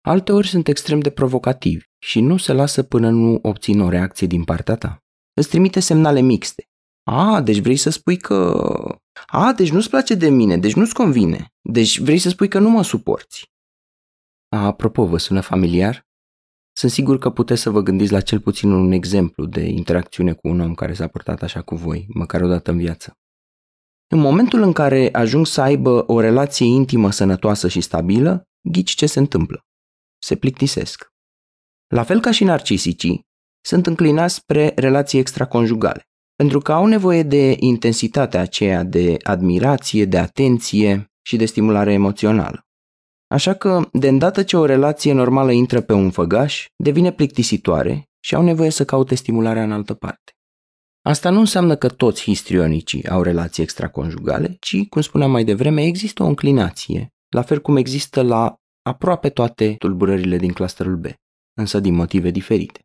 Alteori 0.00 0.48
sunt 0.48 0.68
extrem 0.68 1.00
de 1.00 1.10
provocativi 1.10 1.84
și 1.98 2.20
nu 2.20 2.36
se 2.36 2.52
lasă 2.52 2.82
până 2.82 3.10
nu 3.10 3.38
obțin 3.42 3.80
o 3.80 3.88
reacție 3.88 4.26
din 4.26 4.44
partea 4.44 4.76
ta. 4.76 5.04
Îți 5.32 5.48
trimite 5.48 5.80
semnale 5.80 6.20
mixte. 6.20 6.64
A, 7.02 7.40
deci 7.40 7.58
vrei 7.58 7.76
să 7.76 7.90
spui 7.90 8.16
că... 8.16 8.62
A, 9.26 9.52
deci 9.52 9.70
nu-ți 9.70 9.88
place 9.88 10.14
de 10.14 10.28
mine, 10.28 10.58
deci 10.58 10.74
nu-ți 10.74 10.94
convine. 10.94 11.46
Deci 11.60 11.98
vrei 11.98 12.18
să 12.18 12.28
spui 12.28 12.48
că 12.48 12.58
nu 12.58 12.70
mă 12.70 12.82
suporți. 12.82 13.50
A, 14.48 14.66
apropo, 14.66 15.06
vă 15.06 15.18
sună 15.18 15.40
familiar? 15.40 16.06
Sunt 16.72 16.90
sigur 16.90 17.18
că 17.18 17.30
puteți 17.30 17.60
să 17.60 17.70
vă 17.70 17.80
gândiți 17.80 18.12
la 18.12 18.20
cel 18.20 18.40
puțin 18.40 18.70
un 18.70 18.92
exemplu 18.92 19.46
de 19.46 19.60
interacțiune 19.60 20.32
cu 20.32 20.48
un 20.48 20.60
om 20.60 20.74
care 20.74 20.94
s-a 20.94 21.06
purtat 21.06 21.42
așa 21.42 21.62
cu 21.62 21.74
voi, 21.74 22.06
măcar 22.08 22.42
o 22.42 22.48
dată 22.48 22.70
în 22.70 22.78
viață. 22.78 23.17
În 24.10 24.18
momentul 24.18 24.62
în 24.62 24.72
care 24.72 25.08
ajung 25.12 25.46
să 25.46 25.60
aibă 25.60 26.04
o 26.06 26.20
relație 26.20 26.66
intimă 26.66 27.10
sănătoasă 27.10 27.68
și 27.68 27.80
stabilă, 27.80 28.42
ghici 28.68 28.94
ce 28.94 29.06
se 29.06 29.18
întâmplă. 29.18 29.60
Se 30.22 30.36
plictisesc. 30.36 31.06
La 31.94 32.02
fel 32.02 32.20
ca 32.20 32.30
și 32.30 32.44
narcisicii, 32.44 33.26
sunt 33.60 33.86
înclinați 33.86 34.34
spre 34.34 34.72
relații 34.76 35.18
extraconjugale, 35.18 36.02
pentru 36.34 36.58
că 36.58 36.72
au 36.72 36.86
nevoie 36.86 37.22
de 37.22 37.56
intensitatea 37.58 38.40
aceea 38.40 38.82
de 38.82 39.16
admirație, 39.22 40.04
de 40.04 40.18
atenție 40.18 41.06
și 41.26 41.36
de 41.36 41.44
stimulare 41.44 41.92
emoțională. 41.92 42.62
Așa 43.26 43.54
că, 43.54 43.88
de 43.92 44.08
îndată 44.08 44.42
ce 44.42 44.56
o 44.56 44.64
relație 44.64 45.12
normală 45.12 45.52
intră 45.52 45.80
pe 45.80 45.92
un 45.92 46.10
făgaș, 46.10 46.66
devine 46.76 47.12
plictisitoare 47.12 48.04
și 48.24 48.34
au 48.34 48.42
nevoie 48.42 48.70
să 48.70 48.84
caute 48.84 49.14
stimularea 49.14 49.62
în 49.62 49.72
altă 49.72 49.94
parte. 49.94 50.32
Asta 51.08 51.30
nu 51.30 51.38
înseamnă 51.38 51.76
că 51.76 51.88
toți 51.88 52.22
histrionicii 52.22 53.08
au 53.08 53.22
relații 53.22 53.62
extraconjugale, 53.62 54.56
ci, 54.60 54.86
cum 54.88 55.02
spuneam 55.02 55.30
mai 55.30 55.44
devreme, 55.44 55.82
există 55.82 56.22
o 56.22 56.26
înclinație, 56.26 57.08
la 57.34 57.42
fel 57.42 57.60
cum 57.60 57.76
există 57.76 58.22
la 58.22 58.54
aproape 58.82 59.28
toate 59.28 59.74
tulburările 59.78 60.36
din 60.36 60.52
clusterul 60.52 60.96
B, 60.96 61.06
însă 61.54 61.80
din 61.80 61.94
motive 61.94 62.30
diferite. 62.30 62.80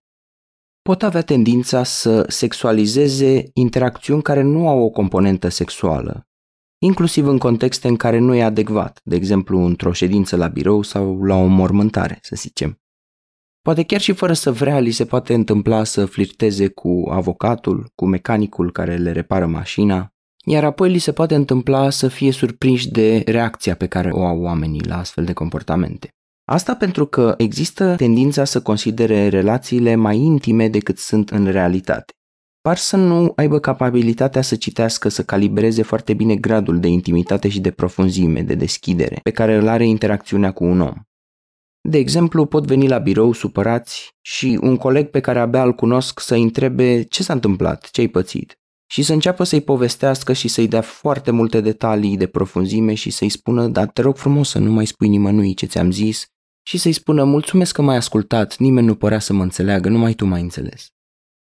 Pot 0.82 1.04
avea 1.04 1.22
tendința 1.22 1.84
să 1.84 2.26
sexualizeze 2.28 3.44
interacțiuni 3.54 4.22
care 4.22 4.42
nu 4.42 4.68
au 4.68 4.80
o 4.80 4.90
componentă 4.90 5.48
sexuală, 5.48 6.28
inclusiv 6.82 7.28
în 7.28 7.38
contexte 7.38 7.88
în 7.88 7.96
care 7.96 8.20
nu 8.20 8.34
e 8.34 8.44
adecvat, 8.44 9.02
de 9.04 9.16
exemplu 9.16 9.60
într-o 9.66 9.94
ședință 9.94 10.36
la 10.36 10.48
birou 10.48 10.82
sau 10.82 11.24
la 11.24 11.36
o 11.36 11.46
mormântare, 11.46 12.20
să 12.22 12.36
zicem. 12.36 12.83
Poate 13.64 13.84
chiar 13.84 14.02
și 14.02 14.14
fără 14.14 14.34
să 14.34 14.52
vrea, 14.52 14.80
li 14.80 14.92
se 14.92 15.06
poate 15.06 15.34
întâmpla 15.34 15.84
să 15.84 16.06
flirteze 16.06 16.68
cu 16.68 17.08
avocatul, 17.10 17.92
cu 17.96 18.06
mecanicul 18.06 18.72
care 18.72 18.96
le 18.96 19.12
repară 19.12 19.46
mașina, 19.46 20.14
iar 20.46 20.64
apoi 20.64 20.90
li 20.90 20.98
se 20.98 21.12
poate 21.12 21.36
întâmpla 21.36 21.90
să 21.90 22.08
fie 22.08 22.32
surprinși 22.32 22.90
de 22.90 23.24
reacția 23.26 23.76
pe 23.76 23.88
care 23.88 24.10
o 24.12 24.26
au 24.26 24.42
oamenii 24.42 24.84
la 24.84 24.98
astfel 24.98 25.24
de 25.24 25.34
comportamente. 25.34 26.08
Asta 26.46 26.76
pentru 26.76 27.06
că 27.06 27.34
există 27.38 27.96
tendința 27.96 28.44
să 28.44 28.62
considere 28.62 29.28
relațiile 29.28 29.96
mai 29.96 30.18
intime 30.18 30.68
decât 30.68 30.98
sunt 30.98 31.30
în 31.30 31.46
realitate 31.46 32.14
par 32.68 32.78
să 32.78 32.98
nu 32.98 33.34
aibă 33.36 33.60
capabilitatea 33.60 34.42
să 34.42 34.56
citească, 34.56 35.10
să 35.10 35.24
calibreze 35.24 35.82
foarte 35.82 36.14
bine 36.14 36.36
gradul 36.36 36.80
de 36.80 36.88
intimitate 36.88 37.50
și 37.50 37.60
de 37.60 37.72
profunzime, 37.72 38.42
de 38.42 38.56
deschidere, 38.56 39.20
pe 39.24 39.32
care 39.32 39.56
îl 39.56 39.68
are 39.68 39.86
interacțiunea 39.86 40.52
cu 40.52 40.64
un 40.64 40.80
om. 40.80 40.94
De 41.90 41.98
exemplu, 41.98 42.46
pot 42.46 42.66
veni 42.66 42.88
la 42.88 42.98
birou 42.98 43.32
supărați 43.32 44.10
și 44.22 44.60
un 44.62 44.78
coleg 44.78 45.10
pe 45.10 45.20
care 45.20 45.40
abia 45.40 45.64
îl 45.64 45.74
cunosc 45.74 46.20
să 46.20 46.36
întrebe 46.36 47.02
ce 47.02 47.24
s-a 47.24 47.34
întâmplat, 47.34 47.90
ce 47.92 48.02
ai 48.02 48.08
pățit, 48.08 48.60
și 48.92 49.04
să 49.04 49.14
înceapă 49.14 49.44
să-i 49.44 49.62
povestească 49.62 50.34
și 50.34 50.48
să-i 50.48 50.68
dea 50.68 50.82
foarte 50.82 51.32
multe 51.32 51.62
detalii 51.62 52.18
de 52.18 52.28
profunzime 52.28 52.94
și 52.94 53.10
să-i 53.10 53.30
spună, 53.30 53.68
dar 53.68 53.88
te 53.88 54.02
rog 54.02 54.18
frumos 54.18 54.50
să 54.50 54.60
nu 54.60 54.72
mai 54.72 54.86
spui 54.86 55.08
nimănui 55.08 55.54
ce 55.54 55.66
ți-am 55.66 55.92
zis, 55.92 56.28
și 56.68 56.78
să-i 56.78 56.92
spună, 56.92 57.24
mulțumesc 57.24 57.74
că 57.74 57.82
m-ai 57.82 57.96
ascultat, 57.96 58.58
nimeni 58.58 58.88
nu 58.88 58.96
părea 58.96 59.20
să 59.20 59.34
mă 59.34 59.44
înțeleagă, 59.44 59.90
numai 59.90 60.14
tu 60.14 60.26
m-ai 60.26 60.42
înțeles. 60.42 60.88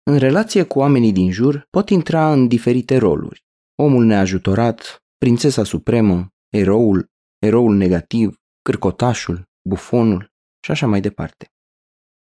În 0.03 0.17
relație 0.17 0.63
cu 0.63 0.79
oamenii 0.79 1.13
din 1.13 1.31
jur 1.31 1.67
pot 1.71 1.91
intra 1.91 2.33
în 2.33 2.49
diferite 2.49 2.97
roluri. 2.97 3.45
Omul 3.75 4.05
neajutorat, 4.05 5.03
prințesa 5.19 5.65
supremă, 5.65 6.29
eroul, 6.49 7.11
eroul 7.39 7.75
negativ, 7.75 8.37
cârcotașul, 8.63 9.46
bufonul 9.67 10.33
și 10.65 10.71
așa 10.71 10.87
mai 10.87 11.01
departe. 11.01 11.51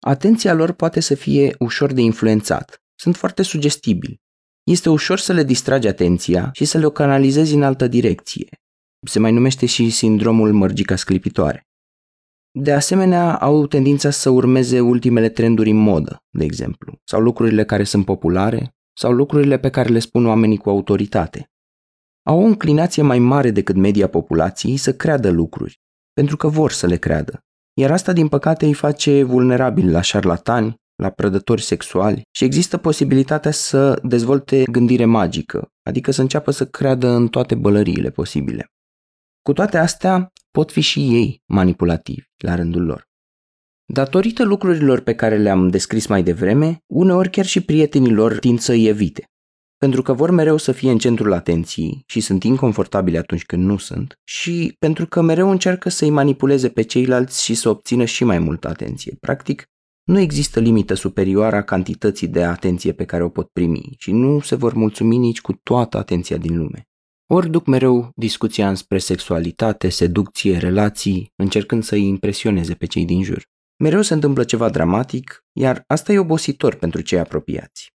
Atenția 0.01 0.53
lor 0.53 0.73
poate 0.73 1.01
să 1.01 1.15
fie 1.15 1.55
ușor 1.59 1.93
de 1.93 2.01
influențat. 2.01 2.83
Sunt 2.95 3.17
foarte 3.17 3.43
sugestibili. 3.43 4.21
Este 4.63 4.89
ușor 4.89 5.19
să 5.19 5.33
le 5.33 5.43
distragi 5.43 5.89
atenția 5.89 6.51
și 6.53 6.65
să 6.65 6.79
le 6.79 6.87
o 6.87 6.91
canalizezi 6.91 7.55
în 7.55 7.63
altă 7.63 7.89
direcție. 7.89 8.49
Se 9.07 9.19
mai 9.19 9.33
numește 9.33 9.67
și 9.67 9.91
sindromul 9.91 10.53
mărgica 10.53 10.97
sclipitoare. 10.97 11.67
De 12.59 12.73
asemenea, 12.73 13.39
au 13.39 13.67
tendința 13.67 14.11
să 14.11 14.31
urmeze 14.31 14.81
ultimele 14.81 15.29
trenduri 15.29 15.71
în 15.71 15.77
modă, 15.77 16.23
de 16.31 16.45
exemplu, 16.45 17.01
sau 17.05 17.21
lucrurile 17.21 17.65
care 17.65 17.85
sunt 17.85 18.05
populare, 18.05 18.75
sau 18.97 19.13
lucrurile 19.13 19.59
pe 19.59 19.71
care 19.71 19.89
le 19.89 19.99
spun 19.99 20.27
oamenii 20.27 20.57
cu 20.57 20.69
autoritate. 20.69 21.51
Au 22.23 22.41
o 22.41 22.45
înclinație 22.45 23.03
mai 23.03 23.19
mare 23.19 23.51
decât 23.51 23.77
media 23.77 24.09
populației 24.09 24.77
să 24.77 24.95
creadă 24.95 25.31
lucruri, 25.31 25.82
pentru 26.13 26.37
că 26.37 26.49
vor 26.49 26.71
să 26.73 26.87
le 26.87 26.97
creadă. 26.97 27.41
Iar 27.81 27.91
asta, 27.91 28.13
din 28.13 28.29
păcate, 28.29 28.67
îi 28.67 28.75
face 28.75 29.23
vulnerabili 29.23 29.91
la 29.91 30.01
șarlatani, 30.01 30.75
la 31.03 31.11
prădători 31.11 31.63
sexuali 31.63 32.23
și 32.37 32.45
există 32.45 32.77
posibilitatea 32.77 33.51
să 33.51 34.01
dezvolte 34.03 34.63
gândire 34.71 35.05
magică, 35.05 35.69
adică 35.83 36.11
să 36.11 36.21
înceapă 36.21 36.51
să 36.51 36.67
creadă 36.67 37.09
în 37.09 37.29
toate 37.29 37.55
bălăriile 37.55 38.11
posibile. 38.11 38.67
Cu 39.43 39.53
toate 39.53 39.79
astea, 39.79 40.33
pot 40.51 40.73
fi 40.73 40.81
și 40.81 41.01
ei 41.01 41.43
manipulativi 41.47 42.27
la 42.37 42.55
rândul 42.55 42.85
lor. 42.85 43.11
Datorită 43.93 44.43
lucrurilor 44.43 45.01
pe 45.01 45.15
care 45.15 45.39
le-am 45.39 45.69
descris 45.69 46.07
mai 46.07 46.23
devreme, 46.23 46.79
uneori 46.87 47.31
chiar 47.31 47.45
și 47.45 47.61
prietenii 47.61 48.13
lor 48.13 48.39
tind 48.39 48.59
să-i 48.59 48.87
evite. 48.87 49.25
Pentru 49.83 50.03
că 50.03 50.13
vor 50.13 50.31
mereu 50.31 50.57
să 50.57 50.73
fie 50.73 50.91
în 50.91 50.99
centrul 50.99 51.33
atenției 51.33 52.03
și 52.07 52.21
sunt 52.21 52.45
inconfortabili 52.45 53.19
atunci 53.19 53.45
când 53.45 53.65
nu 53.65 53.77
sunt 53.77 54.19
și 54.25 54.77
pentru 54.79 55.07
că 55.07 55.21
mereu 55.21 55.51
încearcă 55.51 55.89
să-i 55.89 56.11
manipuleze 56.11 56.69
pe 56.69 56.83
ceilalți 56.83 57.45
și 57.45 57.55
să 57.55 57.69
obțină 57.69 58.05
și 58.05 58.25
mai 58.25 58.39
multă 58.39 58.69
atenție. 58.69 59.17
Practic, 59.21 59.65
nu 60.05 60.19
există 60.19 60.61
limită 60.61 60.95
superioară 60.95 61.57
a 61.57 61.63
cantității 61.63 62.29
de 62.29 62.45
atenție 62.45 62.93
pe 62.93 63.05
care 63.05 63.23
o 63.23 63.29
pot 63.29 63.49
primi 63.49 63.95
și 63.99 64.13
nu 64.13 64.41
se 64.41 64.55
vor 64.55 64.73
mulțumi 64.73 65.17
nici 65.17 65.41
cu 65.41 65.53
toată 65.63 65.99
atenția 65.99 66.37
din 66.37 66.57
lume. 66.57 66.89
Ori 67.27 67.51
duc 67.51 67.67
mereu 67.67 68.11
discuția 68.15 68.69
înspre 68.69 68.99
sexualitate, 68.99 69.89
seducție, 69.89 70.59
relații, 70.59 71.33
încercând 71.37 71.83
să 71.83 71.95
îi 71.95 72.07
impresioneze 72.07 72.75
pe 72.75 72.87
cei 72.87 73.05
din 73.05 73.23
jur. 73.23 73.43
Mereu 73.77 74.03
se 74.03 74.15
întâmplă 74.15 74.45
ceva 74.45 74.69
dramatic, 74.69 75.45
iar 75.53 75.85
asta 75.87 76.13
e 76.13 76.19
obositor 76.19 76.75
pentru 76.75 77.01
cei 77.01 77.19
apropiați. 77.19 77.92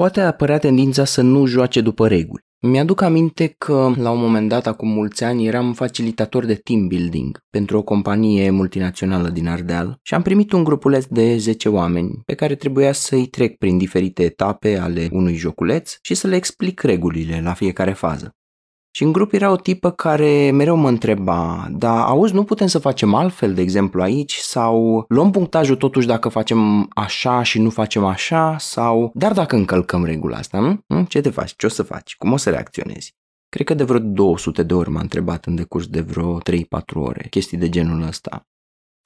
Poate 0.00 0.20
apărea 0.20 0.58
tendința 0.58 1.04
să 1.04 1.22
nu 1.22 1.46
joace 1.46 1.80
după 1.80 2.08
reguli. 2.08 2.42
Mi-aduc 2.60 3.00
aminte 3.00 3.54
că, 3.58 3.92
la 3.96 4.10
un 4.10 4.20
moment 4.20 4.48
dat, 4.48 4.66
acum 4.66 4.88
mulți 4.88 5.24
ani, 5.24 5.46
eram 5.46 5.72
facilitator 5.72 6.44
de 6.44 6.54
team 6.54 6.86
building 6.86 7.38
pentru 7.50 7.78
o 7.78 7.82
companie 7.82 8.50
multinațională 8.50 9.28
din 9.28 9.48
Ardeal 9.48 9.98
și 10.02 10.14
am 10.14 10.22
primit 10.22 10.52
un 10.52 10.64
grupuleț 10.64 11.04
de 11.04 11.36
10 11.36 11.68
oameni 11.68 12.22
pe 12.24 12.34
care 12.34 12.54
trebuia 12.54 12.92
să-i 12.92 13.26
trec 13.26 13.56
prin 13.56 13.78
diferite 13.78 14.22
etape 14.22 14.78
ale 14.78 15.08
unui 15.12 15.34
joculeț 15.34 15.96
și 16.02 16.14
să 16.14 16.26
le 16.26 16.36
explic 16.36 16.80
regulile 16.80 17.40
la 17.44 17.52
fiecare 17.52 17.92
fază. 17.92 18.34
Și 18.92 19.02
în 19.02 19.12
grup 19.12 19.32
era 19.32 19.50
o 19.50 19.56
tipă 19.56 19.90
care 19.90 20.50
mereu 20.50 20.76
mă 20.76 20.88
întreba, 20.88 21.68
dar 21.70 22.06
auzi, 22.06 22.34
nu 22.34 22.44
putem 22.44 22.66
să 22.66 22.78
facem 22.78 23.14
altfel, 23.14 23.54
de 23.54 23.60
exemplu, 23.60 24.02
aici? 24.02 24.34
Sau 24.34 25.04
luăm 25.08 25.30
punctajul 25.30 25.76
totuși 25.76 26.06
dacă 26.06 26.28
facem 26.28 26.88
așa 26.94 27.42
și 27.42 27.60
nu 27.60 27.70
facem 27.70 28.04
așa? 28.04 28.58
Sau, 28.58 29.10
dar 29.14 29.32
dacă 29.32 29.56
încălcăm 29.56 30.04
regula 30.04 30.36
asta, 30.36 30.60
nu? 30.60 30.84
Hm? 30.86 31.04
Ce 31.04 31.20
te 31.20 31.30
faci? 31.30 31.56
Ce 31.56 31.66
o 31.66 31.68
să 31.68 31.82
faci? 31.82 32.16
Cum 32.16 32.32
o 32.32 32.36
să 32.36 32.50
reacționezi? 32.50 33.14
Cred 33.48 33.66
că 33.66 33.74
de 33.74 33.84
vreo 33.84 33.98
200 33.98 34.62
de 34.62 34.74
ori 34.74 34.90
m-a 34.90 35.00
întrebat 35.00 35.44
în 35.44 35.54
decurs 35.54 35.86
de 35.86 36.00
vreo 36.00 36.38
3-4 36.38 36.40
ore 36.94 37.26
chestii 37.28 37.58
de 37.58 37.68
genul 37.68 38.02
ăsta. 38.02 38.42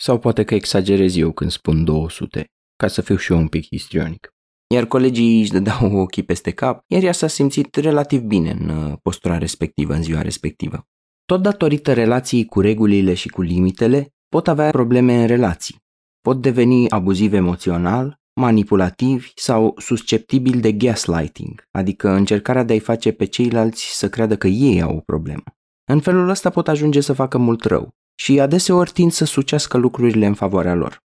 Sau 0.00 0.18
poate 0.18 0.44
că 0.44 0.54
exagerez 0.54 1.16
eu 1.16 1.32
când 1.32 1.50
spun 1.50 1.84
200, 1.84 2.44
ca 2.76 2.88
să 2.88 3.00
fiu 3.00 3.16
și 3.16 3.32
eu 3.32 3.38
un 3.38 3.48
pic 3.48 3.66
histrionic 3.66 4.33
iar 4.74 4.86
colegii 4.86 5.40
își 5.40 5.50
dădeau 5.50 5.96
ochii 6.02 6.22
peste 6.22 6.50
cap, 6.50 6.84
iar 6.86 7.02
ea 7.02 7.12
s-a 7.12 7.26
simțit 7.26 7.74
relativ 7.74 8.20
bine 8.20 8.50
în 8.50 8.68
uh, 8.68 8.92
postura 9.02 9.38
respectivă, 9.38 9.94
în 9.94 10.02
ziua 10.02 10.22
respectivă. 10.22 10.86
Tot 11.24 11.42
datorită 11.42 11.92
relației 11.92 12.44
cu 12.44 12.60
regulile 12.60 13.14
și 13.14 13.28
cu 13.28 13.42
limitele, 13.42 14.14
pot 14.28 14.48
avea 14.48 14.70
probleme 14.70 15.20
în 15.20 15.26
relații. 15.26 15.82
Pot 16.20 16.40
deveni 16.40 16.90
abuziv 16.90 17.32
emoțional, 17.32 18.20
manipulativi 18.40 19.32
sau 19.34 19.74
susceptibili 19.78 20.60
de 20.60 20.72
gaslighting, 20.72 21.68
adică 21.70 22.10
încercarea 22.10 22.62
de 22.62 22.72
a-i 22.72 22.78
face 22.78 23.12
pe 23.12 23.24
ceilalți 23.24 23.96
să 23.96 24.08
creadă 24.08 24.36
că 24.36 24.46
ei 24.46 24.82
au 24.82 24.96
o 24.96 25.00
problemă. 25.00 25.42
În 25.84 26.00
felul 26.00 26.28
ăsta 26.28 26.50
pot 26.50 26.68
ajunge 26.68 27.00
să 27.00 27.12
facă 27.12 27.38
mult 27.38 27.64
rău 27.64 27.94
și 28.14 28.40
adeseori 28.40 28.90
tind 28.90 29.12
să 29.12 29.24
sucească 29.24 29.76
lucrurile 29.76 30.26
în 30.26 30.34
favoarea 30.34 30.74
lor. 30.74 31.03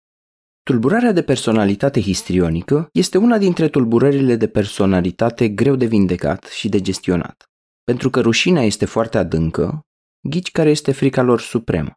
Tulburarea 0.68 1.12
de 1.12 1.22
personalitate 1.22 2.00
histrionică 2.00 2.88
este 2.92 3.18
una 3.18 3.38
dintre 3.38 3.68
tulburările 3.68 4.36
de 4.36 4.48
personalitate 4.48 5.48
greu 5.48 5.76
de 5.76 5.86
vindecat 5.86 6.44
și 6.44 6.68
de 6.68 6.80
gestionat. 6.80 7.44
Pentru 7.84 8.10
că 8.10 8.20
rușinea 8.20 8.62
este 8.62 8.84
foarte 8.84 9.18
adâncă, 9.18 9.80
ghici 10.28 10.50
care 10.50 10.70
este 10.70 10.92
frica 10.92 11.22
lor 11.22 11.40
supremă. 11.40 11.92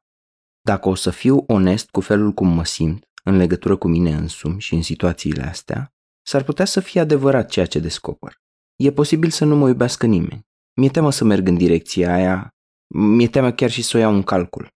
Dacă 0.62 0.90
o 0.90 0.96
să 0.96 1.10
fiu 1.10 1.44
onest 1.48 1.90
cu 1.90 2.02
felul 2.02 2.32
cum 2.32 2.48
mă 2.48 2.66
simt, 2.66 3.04
în 3.24 3.38
legătură 3.38 3.76
cu 3.76 3.88
mine 3.88 4.14
însumi 4.14 4.62
și 4.62 4.74
în 4.74 4.82
situațiile 4.82 5.44
astea, 5.44 5.90
s-ar 6.28 6.44
putea 6.44 6.66
să 6.66 6.80
fie 6.80 7.02
adevărat 7.02 7.50
ceea 7.50 7.66
ce 7.66 7.80
descoper. 7.80 8.34
E 8.76 8.92
posibil 8.92 9.30
să 9.30 9.46
nu 9.46 9.56
mă 9.56 9.68
iubească 9.68 10.06
nimeni. 10.06 10.46
Mi-e 10.80 10.90
teamă 10.90 11.12
să 11.12 11.24
merg 11.24 11.48
în 11.48 11.58
direcția 11.58 12.14
aia, 12.14 12.50
mi-e 12.96 13.28
teamă 13.28 13.52
chiar 13.52 13.70
și 13.70 13.82
să 13.82 13.98
o 13.98 14.00
iau 14.00 14.14
în 14.14 14.24
calcul. 14.24 14.68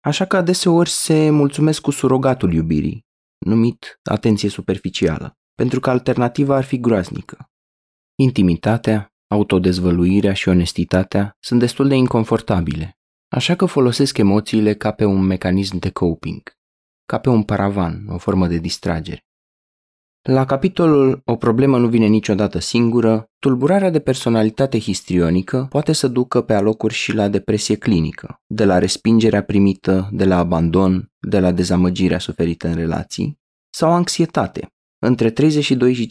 Așa 0.00 0.24
că 0.24 0.36
adeseori 0.36 0.90
se 0.90 1.30
mulțumesc 1.30 1.80
cu 1.80 1.90
surogatul 1.90 2.52
iubirii, 2.52 3.05
numit 3.38 4.00
atenție 4.02 4.48
superficială, 4.48 5.32
pentru 5.54 5.80
că 5.80 5.90
alternativa 5.90 6.56
ar 6.56 6.64
fi 6.64 6.80
groaznică. 6.80 7.50
Intimitatea, 8.18 9.14
autodezvăluirea 9.30 10.32
și 10.32 10.48
onestitatea 10.48 11.36
sunt 11.40 11.60
destul 11.60 11.88
de 11.88 11.94
inconfortabile, 11.94 12.98
așa 13.28 13.54
că 13.54 13.66
folosesc 13.66 14.18
emoțiile 14.18 14.74
ca 14.74 14.92
pe 14.92 15.04
un 15.04 15.20
mecanism 15.20 15.78
de 15.78 15.90
coping, 15.90 16.42
ca 17.06 17.18
pe 17.18 17.28
un 17.28 17.42
paravan, 17.42 18.06
o 18.08 18.18
formă 18.18 18.46
de 18.46 18.58
distragere. 18.58 19.25
La 20.28 20.44
capitolul 20.44 21.20
O 21.24 21.36
problemă 21.36 21.78
nu 21.78 21.88
vine 21.88 22.06
niciodată 22.06 22.58
singură, 22.58 23.30
tulburarea 23.38 23.90
de 23.90 24.00
personalitate 24.00 24.80
histrionică 24.80 25.66
poate 25.70 25.92
să 25.92 26.08
ducă 26.08 26.42
pe 26.42 26.54
alocuri 26.54 26.94
și 26.94 27.14
la 27.14 27.28
depresie 27.28 27.76
clinică, 27.76 28.40
de 28.46 28.64
la 28.64 28.78
respingerea 28.78 29.42
primită, 29.42 30.08
de 30.12 30.24
la 30.24 30.38
abandon, 30.38 31.12
de 31.20 31.38
la 31.38 31.52
dezamăgirea 31.52 32.18
suferită 32.18 32.68
în 32.68 32.74
relații, 32.74 33.38
sau 33.70 33.92
anxietate. 33.92 34.66
Între 34.98 35.30
32 35.30 35.94
și 35.94 36.08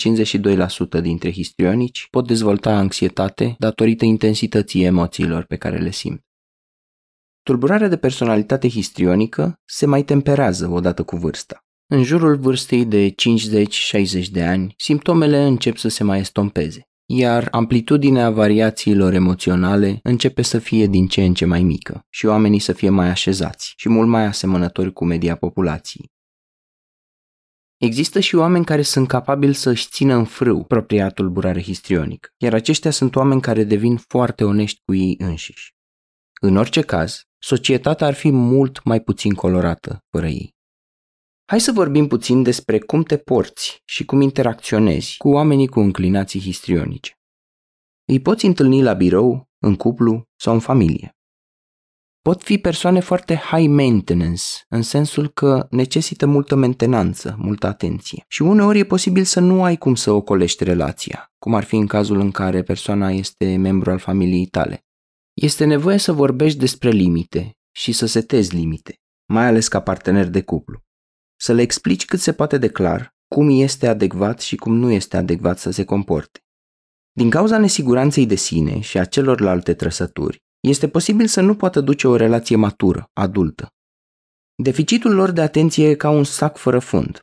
52% 0.98 1.02
dintre 1.02 1.32
histrionici 1.32 2.08
pot 2.10 2.28
dezvolta 2.28 2.78
anxietate 2.78 3.56
datorită 3.60 4.06
intensității 4.06 4.84
emoțiilor 4.84 5.44
pe 5.44 5.56
care 5.56 5.78
le 5.78 5.92
simt. 5.92 6.22
Tulburarea 7.44 7.88
de 7.88 7.98
personalitate 7.98 8.70
histrionică 8.70 9.60
se 9.66 9.86
mai 9.86 10.04
temperează 10.04 10.70
odată 10.70 11.04
cu 11.04 11.16
vârsta. 11.16 11.65
În 11.88 12.04
jurul 12.04 12.38
vârstei 12.38 12.86
de 12.86 13.10
50-60 13.10 14.28
de 14.32 14.44
ani, 14.44 14.74
simptomele 14.78 15.46
încep 15.46 15.78
să 15.78 15.88
se 15.88 16.04
mai 16.04 16.20
estompeze, 16.20 16.88
iar 17.06 17.48
amplitudinea 17.52 18.30
variațiilor 18.30 19.14
emoționale 19.14 20.00
începe 20.04 20.42
să 20.42 20.60
fie 20.60 20.88
din 20.88 21.08
ce 21.08 21.24
în 21.24 21.34
ce 21.34 21.46
mai 21.46 21.64
mică 21.64 22.06
și 22.10 22.26
oamenii 22.26 22.60
să 22.60 22.74
fie 22.74 22.90
mai 22.90 23.10
așezați 23.10 23.74
și 23.76 23.90
mult 23.90 24.08
mai 24.08 24.24
asemănători 24.24 24.94
cu 24.94 25.06
media 25.06 25.36
populației. 25.36 26.14
Există 27.78 28.20
și 28.20 28.36
oameni 28.36 28.66
care 28.66 28.82
sunt 28.82 29.08
capabili 29.08 29.54
să 29.54 29.70
își 29.70 29.88
țină 29.90 30.16
în 30.16 30.26
frâu 30.26 30.64
propria 30.64 31.10
tulburare 31.10 31.62
histrionică, 31.62 32.30
iar 32.38 32.54
aceștia 32.54 32.92
sunt 32.92 33.16
oameni 33.16 33.42
care 33.42 33.64
devin 33.64 33.98
foarte 33.98 34.44
onești 34.44 34.82
cu 34.86 34.94
ei 34.94 35.16
înșiși. 35.18 35.74
În 36.42 36.58
orice 36.58 36.82
caz, 36.82 37.22
societatea 37.38 38.08
ar 38.08 38.14
fi 38.14 38.32
mult 38.32 38.84
mai 38.84 39.02
puțin 39.02 39.34
colorată 39.34 40.04
fără 40.10 40.28
ei. 40.28 40.55
Hai 41.48 41.60
să 41.60 41.72
vorbim 41.72 42.08
puțin 42.08 42.44
despre 42.44 42.80
cum 42.80 43.04
te 43.04 43.18
porți 43.18 43.82
și 43.86 44.06
cum 44.06 44.22
interacționezi 44.22 45.18
cu 45.18 45.30
oamenii 45.30 45.68
cu 45.68 45.80
înclinații 45.80 46.40
histrionice. 46.40 47.20
Îi 48.06 48.20
poți 48.22 48.46
întâlni 48.46 48.82
la 48.82 48.94
birou, 48.94 49.50
în 49.60 49.76
cuplu 49.76 50.24
sau 50.36 50.54
în 50.54 50.60
familie. 50.60 51.18
Pot 52.22 52.44
fi 52.44 52.58
persoane 52.58 53.00
foarte 53.00 53.36
high 53.36 53.70
maintenance, 53.70 54.44
în 54.70 54.82
sensul 54.82 55.28
că 55.30 55.68
necesită 55.70 56.26
multă 56.26 56.56
mentenanță, 56.56 57.36
multă 57.38 57.68
atenție. 57.68 58.26
Și 58.28 58.42
uneori 58.42 58.80
e 58.80 58.86
posibil 58.86 59.24
să 59.24 59.40
nu 59.40 59.64
ai 59.64 59.78
cum 59.78 59.96
să 59.96 60.12
ocolești 60.12 60.64
relația, 60.64 61.34
cum 61.38 61.56
ar 61.56 61.64
fi 61.64 61.76
în 61.76 61.88
cazul 61.88 62.20
în 62.20 62.32
care 62.32 62.64
persoana 62.64 63.10
este 63.10 63.56
membru 63.56 63.92
al 63.92 64.00
familiei 64.00 64.46
tale. 64.46 64.86
Este 65.34 65.66
nevoie 65.66 65.98
să 65.98 66.12
vorbești 66.12 66.60
despre 66.60 66.90
limite 66.90 67.58
și 67.72 67.92
să 67.92 68.06
setezi 68.06 68.56
limite, 68.56 69.00
mai 69.26 69.46
ales 69.46 69.68
ca 69.68 69.80
partener 69.82 70.28
de 70.28 70.42
cuplu 70.42 70.85
să 71.36 71.54
le 71.54 71.62
explici 71.62 72.06
cât 72.06 72.20
se 72.20 72.34
poate 72.34 72.58
de 72.58 72.68
clar 72.68 73.16
cum 73.28 73.50
este 73.50 73.88
adecvat 73.88 74.42
și 74.42 74.56
cum 74.56 74.76
nu 74.76 74.92
este 74.92 75.18
adecvat 75.18 75.60
să 75.60 75.72
se 75.72 75.84
comporte. 75.84 76.40
Din 77.12 77.30
cauza 77.30 77.58
nesiguranței 77.58 78.26
de 78.26 78.36
sine 78.36 78.80
și 78.80 78.98
a 78.98 79.06
celorlalte 79.06 79.74
trăsături, 79.74 80.44
este 80.60 80.88
posibil 80.88 81.28
să 81.28 81.42
nu 81.42 81.56
poată 81.56 81.82
duce 81.82 82.08
o 82.08 82.16
relație 82.16 82.56
matură, 82.56 83.10
adultă. 83.14 83.68
Deficitul 84.56 85.14
lor 85.14 85.32
de 85.32 85.42
atenție 85.42 85.90
e 85.90 85.96
ca 85.96 86.10
un 86.10 86.24
sac 86.24 86.58
fără 86.58 86.80
fund. 86.80 87.20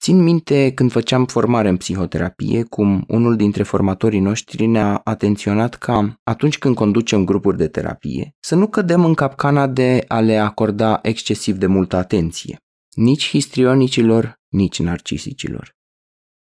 Țin 0.00 0.22
minte 0.22 0.72
când 0.74 0.92
făceam 0.92 1.26
formare 1.26 1.68
în 1.68 1.76
psihoterapie, 1.76 2.62
cum 2.62 3.04
unul 3.08 3.36
dintre 3.36 3.62
formatorii 3.62 4.20
noștri 4.20 4.66
ne-a 4.66 5.00
atenționat 5.04 5.74
ca, 5.74 6.20
atunci 6.22 6.58
când 6.58 6.74
conducem 6.74 7.24
grupuri 7.24 7.56
de 7.56 7.68
terapie, 7.68 8.34
să 8.40 8.54
nu 8.54 8.66
cădem 8.66 9.04
în 9.04 9.14
capcana 9.14 9.66
de 9.66 10.04
a 10.08 10.20
le 10.20 10.36
acorda 10.36 10.98
excesiv 11.02 11.56
de 11.56 11.66
multă 11.66 11.96
atenție 11.96 12.58
nici 13.00 13.28
histrionicilor, 13.28 14.34
nici 14.48 14.80
narcisicilor. 14.80 15.70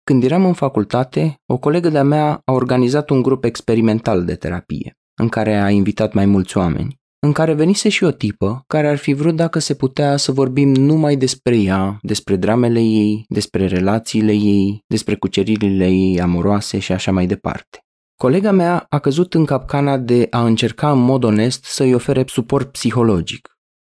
Când 0.05 0.25
eram 0.25 0.45
în 0.45 0.53
facultate, 0.53 1.35
o 1.47 1.59
colegă 1.59 1.89
de-a 1.89 2.03
mea 2.03 2.41
a 2.45 2.53
organizat 2.53 3.11
un 3.11 3.23
grup 3.23 3.45
experimental 3.45 4.25
de 4.25 4.35
terapie, 4.35 4.93
în 5.21 5.29
care 5.29 5.55
a 5.55 5.71
invitat 5.71 6.13
mai 6.13 6.27
mulți 6.27 6.57
oameni, 6.57 6.97
în 7.27 7.33
care 7.33 7.53
venise 7.53 7.89
și 7.89 8.05
o 8.05 8.11
tipă 8.11 8.63
care 8.67 8.89
ar 8.89 8.97
fi 8.97 9.13
vrut 9.13 9.37
dacă 9.37 9.59
se 9.59 9.75
putea 9.75 10.17
să 10.17 10.33
vorbim 10.33 10.69
numai 10.69 11.17
despre 11.17 11.57
ea, 11.57 11.99
despre 12.03 12.37
dramele 12.37 12.81
ei, 12.81 13.25
despre 13.29 13.67
relațiile 13.67 14.33
ei, 14.33 14.85
despre 14.87 15.15
cuceririle 15.15 15.89
ei 15.89 16.21
amoroase 16.21 16.79
și 16.79 16.93
așa 16.93 17.13
mai 17.13 17.27
departe. 17.27 17.79
Colega 18.15 18.51
mea 18.51 18.87
a 18.89 18.99
căzut 18.99 19.35
în 19.35 19.45
capcana 19.45 19.97
de 19.97 20.27
a 20.31 20.45
încerca 20.45 20.91
în 20.91 20.99
mod 20.99 21.25
onest 21.25 21.65
să-i 21.65 21.95
ofere 21.95 22.25
suport 22.27 22.73
psihologic, 22.73 23.49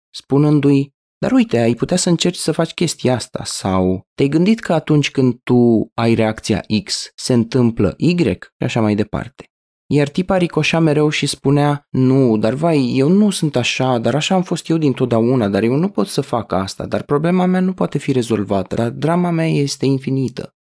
spunându-i 0.09 0.94
Dar 1.25 1.33
uite, 1.33 1.57
ai 1.57 1.73
putea 1.73 1.97
să 1.97 2.09
încerci 2.09 2.35
să 2.35 2.51
faci 2.51 2.73
chestia 2.73 3.15
asta 3.15 3.41
sau 3.43 4.07
te-ai 4.15 4.29
gândit 4.29 4.59
că 4.59 4.73
atunci 4.73 5.11
când 5.11 5.39
tu 5.43 5.91
ai 5.93 6.13
reacția 6.13 6.63
X 6.83 7.11
se 7.15 7.33
întâmplă 7.33 7.93
Y 7.97 8.15
și 8.17 8.47
așa 8.59 8.81
mai 8.81 8.95
departe. 8.95 9.49
Iar 9.93 10.07
tipa 10.07 10.37
ricoșa 10.37 10.79
mereu 10.79 11.09
și 11.09 11.25
spunea, 11.25 11.87
nu, 11.89 12.37
dar 12.37 12.53
vai, 12.53 12.93
eu 12.97 13.09
nu 13.09 13.29
sunt 13.29 13.55
așa, 13.55 13.97
dar 13.97 14.15
așa 14.15 14.35
am 14.35 14.41
fost 14.41 14.69
eu 14.69 14.77
dintotdeauna, 14.77 15.47
dar 15.47 15.63
eu 15.63 15.75
nu 15.75 15.89
pot 15.89 16.07
să 16.07 16.21
fac 16.21 16.51
asta, 16.51 16.85
dar 16.85 17.03
problema 17.03 17.45
mea 17.45 17.59
nu 17.59 17.73
poate 17.73 17.97
fi 17.97 18.11
rezolvată, 18.11 18.75
dar 18.75 18.89
drama 18.89 19.29
mea 19.29 19.47
este 19.47 19.85
infinită. 19.85 20.55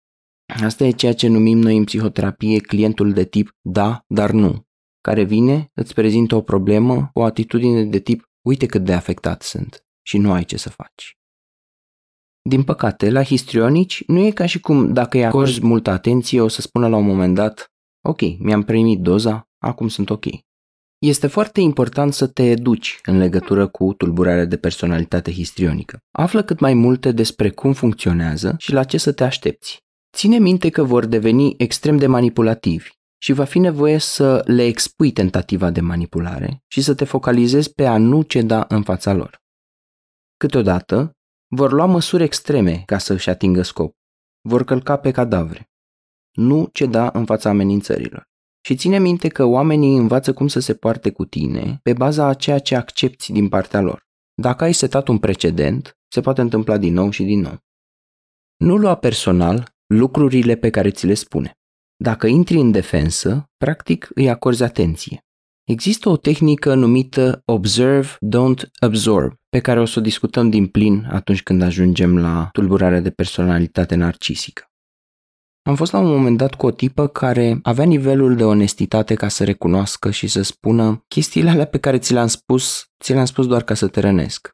Asta 0.63 0.85
e 0.85 0.91
ceea 0.91 1.15
ce 1.15 1.29
numim 1.29 1.59
noi 1.59 1.77
în 1.77 1.85
psihoterapie 1.85 2.59
clientul 2.59 3.13
de 3.13 3.25
tip 3.25 3.57
da, 3.61 4.05
dar 4.07 4.31
nu, 4.31 4.67
care 5.01 5.23
vine, 5.23 5.71
îți 5.75 5.95
prezintă 5.95 6.35
o 6.35 6.41
problemă, 6.41 7.11
o 7.15 7.23
atitudine 7.23 7.85
de 7.85 7.99
tip 7.99 8.31
uite 8.43 8.67
cât 8.67 8.85
de 8.85 8.93
afectat 8.93 9.43
sunt 9.43 9.82
și 10.03 10.19
nu 10.19 10.33
ai 10.33 10.45
ce 10.45 10.57
să 10.57 10.71
faci. 10.71 11.17
Din 12.49 12.63
păcate, 12.63 13.11
la 13.11 13.25
histrionici 13.25 14.03
nu 14.07 14.19
e 14.19 14.31
ca 14.31 14.47
și 14.47 14.61
cum 14.61 14.93
dacă 14.93 15.17
îi 15.17 15.25
acorzi 15.25 15.65
multă 15.65 15.91
atenție 15.91 16.41
o 16.41 16.49
să 16.49 16.61
spună 16.61 16.89
la 16.89 16.97
un 16.97 17.07
moment 17.07 17.35
dat 17.35 17.73
Ok, 18.05 18.21
mi-am 18.39 18.63
primit 18.63 19.01
doza, 19.01 19.49
acum 19.59 19.89
sunt 19.89 20.11
ok. 20.11 20.25
Este 20.99 21.27
foarte 21.27 21.61
important 21.61 22.13
să 22.13 22.27
te 22.27 22.43
educi 22.43 22.99
în 23.05 23.19
legătură 23.19 23.67
cu 23.67 23.93
tulburarea 23.93 24.45
de 24.45 24.57
personalitate 24.57 25.33
histrionică. 25.33 25.99
Află 26.11 26.43
cât 26.43 26.61
mai 26.61 26.75
multe 26.75 27.13
despre 27.13 27.51
cum 27.51 27.73
funcționează 27.73 28.55
și 28.59 28.73
la 28.73 28.85
ce 28.85 28.99
să 28.99 29.13
te 29.13 29.25
aștepți. 29.25 29.79
Ține 30.17 30.39
minte 30.39 30.71
că 30.71 30.83
vor 30.83 31.05
deveni 31.07 31.55
extrem 31.59 31.97
de 31.97 32.07
manipulativi 32.07 32.89
și 33.19 33.33
va 33.33 33.45
fi 33.45 33.59
nevoie 33.59 33.99
să 33.99 34.43
le 34.47 34.65
expui 34.65 35.13
tentativa 35.13 35.71
de 35.71 35.81
manipulare 35.81 36.63
și 36.69 36.81
să 36.81 36.95
te 36.95 37.05
focalizezi 37.05 37.75
pe 37.75 37.87
a 37.87 37.99
nu 37.99 38.23
ceda 38.23 38.65
în 38.69 38.83
fața 38.83 39.13
lor. 39.13 39.42
Câteodată, 40.43 41.17
vor 41.49 41.73
lua 41.73 41.87
măsuri 41.87 42.23
extreme 42.23 42.83
ca 42.87 42.99
să 42.99 43.13
își 43.13 43.31
atingă 43.31 43.63
scop. 43.63 43.95
Vor 44.49 44.65
călca 44.65 44.97
pe 44.97 45.11
cadavre. 45.11 45.71
Nu 46.33 46.69
ceda 46.73 47.11
în 47.13 47.25
fața 47.25 47.49
amenințărilor. 47.49 48.25
Și 48.65 48.77
ține 48.77 48.99
minte 48.99 49.29
că 49.29 49.45
oamenii 49.45 49.97
învață 49.97 50.33
cum 50.33 50.49
să 50.49 50.61
se 50.61 50.75
poarte 50.75 51.11
cu 51.11 51.25
tine 51.25 51.81
pe 51.83 51.93
baza 51.93 52.27
a 52.27 52.35
ceea 52.35 52.59
ce 52.59 52.77
accepti 52.77 53.33
din 53.33 53.49
partea 53.49 53.81
lor. 53.81 54.07
Dacă 54.35 54.65
ai 54.65 54.73
setat 54.73 55.09
un 55.09 55.19
precedent, 55.19 55.97
se 56.09 56.21
poate 56.21 56.41
întâmpla 56.41 56.77
din 56.77 56.93
nou 56.93 57.11
și 57.11 57.25
din 57.25 57.41
nou. 57.41 57.59
Nu 58.57 58.77
lua 58.77 58.95
personal 58.95 59.75
lucrurile 59.87 60.57
pe 60.57 60.71
care 60.71 60.91
ți 60.91 61.07
le 61.07 61.15
spune. 61.15 61.53
Dacă 61.97 62.27
intri 62.27 62.57
în 62.57 62.71
defensă, 62.71 63.51
practic 63.57 64.11
îi 64.15 64.31
acorzi 64.31 64.63
atenție. 64.63 65.21
Există 65.65 66.09
o 66.09 66.17
tehnică 66.17 66.75
numită 66.75 67.43
Observe, 67.45 68.09
Don't 68.09 68.71
Absorb, 68.79 69.33
pe 69.49 69.61
care 69.61 69.81
o 69.81 69.85
să 69.85 69.99
o 69.99 70.03
discutăm 70.03 70.51
din 70.51 70.67
plin 70.67 71.09
atunci 71.11 71.43
când 71.43 71.63
ajungem 71.63 72.19
la 72.19 72.49
tulburarea 72.53 73.01
de 73.01 73.11
personalitate 73.11 73.95
narcisică. 73.95 74.67
Am 75.63 75.75
fost 75.75 75.93
la 75.93 75.99
un 75.99 76.09
moment 76.09 76.37
dat 76.37 76.55
cu 76.55 76.67
o 76.67 76.71
tipă 76.71 77.07
care 77.07 77.59
avea 77.63 77.85
nivelul 77.85 78.37
de 78.37 78.45
onestitate 78.45 79.15
ca 79.15 79.29
să 79.29 79.45
recunoască 79.45 80.11
și 80.11 80.27
să 80.27 80.43
spună 80.43 81.05
chestiile 81.09 81.51
alea 81.51 81.67
pe 81.67 81.79
care 81.79 81.99
ți 81.99 82.13
le-am 82.13 82.27
spus, 82.27 82.87
ți 83.03 83.13
le-am 83.13 83.25
spus 83.25 83.47
doar 83.47 83.63
ca 83.63 83.75
să 83.75 83.89
te 83.89 84.01
rănesc. 84.01 84.51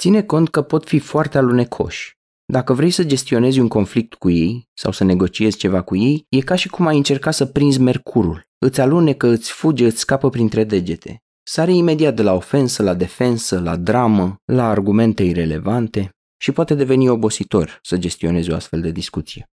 Ține 0.00 0.22
cont 0.22 0.48
că 0.48 0.62
pot 0.62 0.84
fi 0.84 0.98
foarte 0.98 1.38
alunecoși. 1.38 2.14
Dacă 2.52 2.72
vrei 2.72 2.90
să 2.90 3.04
gestionezi 3.04 3.58
un 3.58 3.68
conflict 3.68 4.14
cu 4.14 4.30
ei 4.30 4.68
sau 4.74 4.92
să 4.92 5.04
negociezi 5.04 5.56
ceva 5.56 5.82
cu 5.82 5.96
ei, 5.96 6.26
e 6.28 6.40
ca 6.40 6.54
și 6.54 6.68
cum 6.68 6.86
ai 6.86 6.96
încerca 6.96 7.30
să 7.30 7.46
prinzi 7.46 7.80
mercurul. 7.80 8.48
Îți 8.58 8.80
alunecă, 8.80 9.26
îți 9.26 9.50
fuge, 9.50 9.84
îți 9.84 9.98
scapă 9.98 10.30
printre 10.30 10.64
degete. 10.64 11.22
Sare 11.42 11.72
imediat 11.72 12.14
de 12.14 12.22
la 12.22 12.32
ofensă 12.32 12.82
la 12.82 12.94
defensă, 12.94 13.60
la 13.60 13.76
dramă, 13.76 14.36
la 14.44 14.68
argumente 14.68 15.22
irelevante 15.22 16.10
și 16.36 16.52
poate 16.52 16.74
deveni 16.74 17.08
obositor 17.08 17.78
să 17.82 17.96
gestionezi 17.96 18.50
o 18.50 18.54
astfel 18.54 18.80
de 18.80 18.90
discuție. 18.90 19.50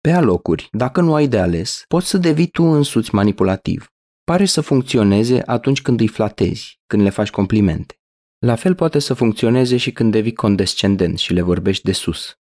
Pe 0.00 0.12
alocuri, 0.12 0.68
dacă 0.72 1.00
nu 1.00 1.14
ai 1.14 1.28
de 1.28 1.38
ales, 1.38 1.84
poți 1.88 2.08
să 2.08 2.18
devii 2.18 2.46
tu 2.46 2.62
însuți 2.62 3.14
manipulativ. 3.14 3.90
Pare 4.24 4.44
să 4.44 4.60
funcționeze 4.60 5.42
atunci 5.46 5.82
când 5.82 6.00
îi 6.00 6.08
flatezi, 6.08 6.80
când 6.86 7.02
le 7.02 7.10
faci 7.10 7.30
complimente. 7.30 8.00
La 8.38 8.54
fel 8.54 8.74
poate 8.74 8.98
să 8.98 9.14
funcționeze 9.14 9.76
și 9.76 9.92
când 9.92 10.12
devii 10.12 10.32
condescendent 10.32 11.18
și 11.18 11.32
le 11.32 11.40
vorbești 11.40 11.84
de 11.84 11.92
sus. 11.92 12.38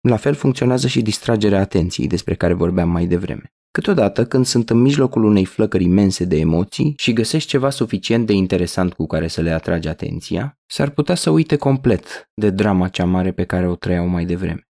La 0.00 0.16
fel 0.16 0.34
funcționează 0.34 0.86
și 0.86 1.02
distragerea 1.02 1.60
atenției 1.60 2.06
despre 2.06 2.34
care 2.34 2.52
vorbeam 2.52 2.88
mai 2.90 3.06
devreme. 3.06 3.52
Câteodată, 3.74 4.26
când 4.26 4.46
sunt 4.46 4.70
în 4.70 4.80
mijlocul 4.80 5.24
unei 5.24 5.44
flăcări 5.44 5.84
imense 5.84 6.24
de 6.24 6.36
emoții 6.36 6.94
și 6.96 7.12
găsești 7.12 7.48
ceva 7.48 7.70
suficient 7.70 8.26
de 8.26 8.32
interesant 8.32 8.92
cu 8.92 9.06
care 9.06 9.28
să 9.28 9.40
le 9.40 9.50
atragi 9.50 9.88
atenția, 9.88 10.58
s-ar 10.66 10.90
putea 10.90 11.14
să 11.14 11.30
uite 11.30 11.56
complet 11.56 12.30
de 12.34 12.50
drama 12.50 12.88
cea 12.88 13.04
mare 13.04 13.32
pe 13.32 13.44
care 13.44 13.68
o 13.68 13.76
trăiau 13.76 14.06
mai 14.06 14.24
devreme. 14.24 14.68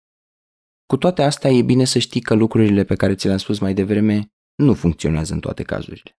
Cu 0.86 0.96
toate 0.96 1.22
astea, 1.22 1.50
e 1.50 1.62
bine 1.62 1.84
să 1.84 1.98
știi 1.98 2.20
că 2.20 2.34
lucrurile 2.34 2.84
pe 2.84 2.94
care 2.94 3.14
ți 3.14 3.26
le-am 3.26 3.38
spus 3.38 3.58
mai 3.58 3.74
devreme 3.74 4.32
nu 4.54 4.74
funcționează 4.74 5.32
în 5.32 5.40
toate 5.40 5.62
cazurile. 5.62 6.18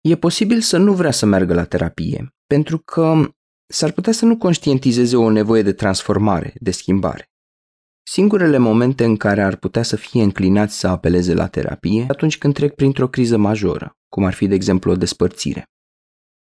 E 0.00 0.16
posibil 0.16 0.60
să 0.60 0.76
nu 0.76 0.92
vrea 0.92 1.10
să 1.10 1.26
meargă 1.26 1.54
la 1.54 1.64
terapie, 1.64 2.34
pentru 2.46 2.78
că 2.78 3.34
s-ar 3.66 3.92
putea 3.92 4.12
să 4.12 4.24
nu 4.24 4.36
conștientizeze 4.36 5.16
o 5.16 5.30
nevoie 5.30 5.62
de 5.62 5.72
transformare, 5.72 6.52
de 6.60 6.70
schimbare. 6.70 7.29
Singurele 8.02 8.58
momente 8.58 9.04
în 9.04 9.16
care 9.16 9.42
ar 9.42 9.56
putea 9.56 9.82
să 9.82 9.96
fie 9.96 10.22
înclinați 10.22 10.78
să 10.78 10.88
apeleze 10.88 11.34
la 11.34 11.46
terapie 11.46 12.06
atunci 12.08 12.38
când 12.38 12.54
trec 12.54 12.74
printr-o 12.74 13.08
criză 13.08 13.36
majoră, 13.36 13.96
cum 14.08 14.24
ar 14.24 14.32
fi, 14.32 14.46
de 14.46 14.54
exemplu, 14.54 14.90
o 14.90 14.96
despărțire. 14.96 15.64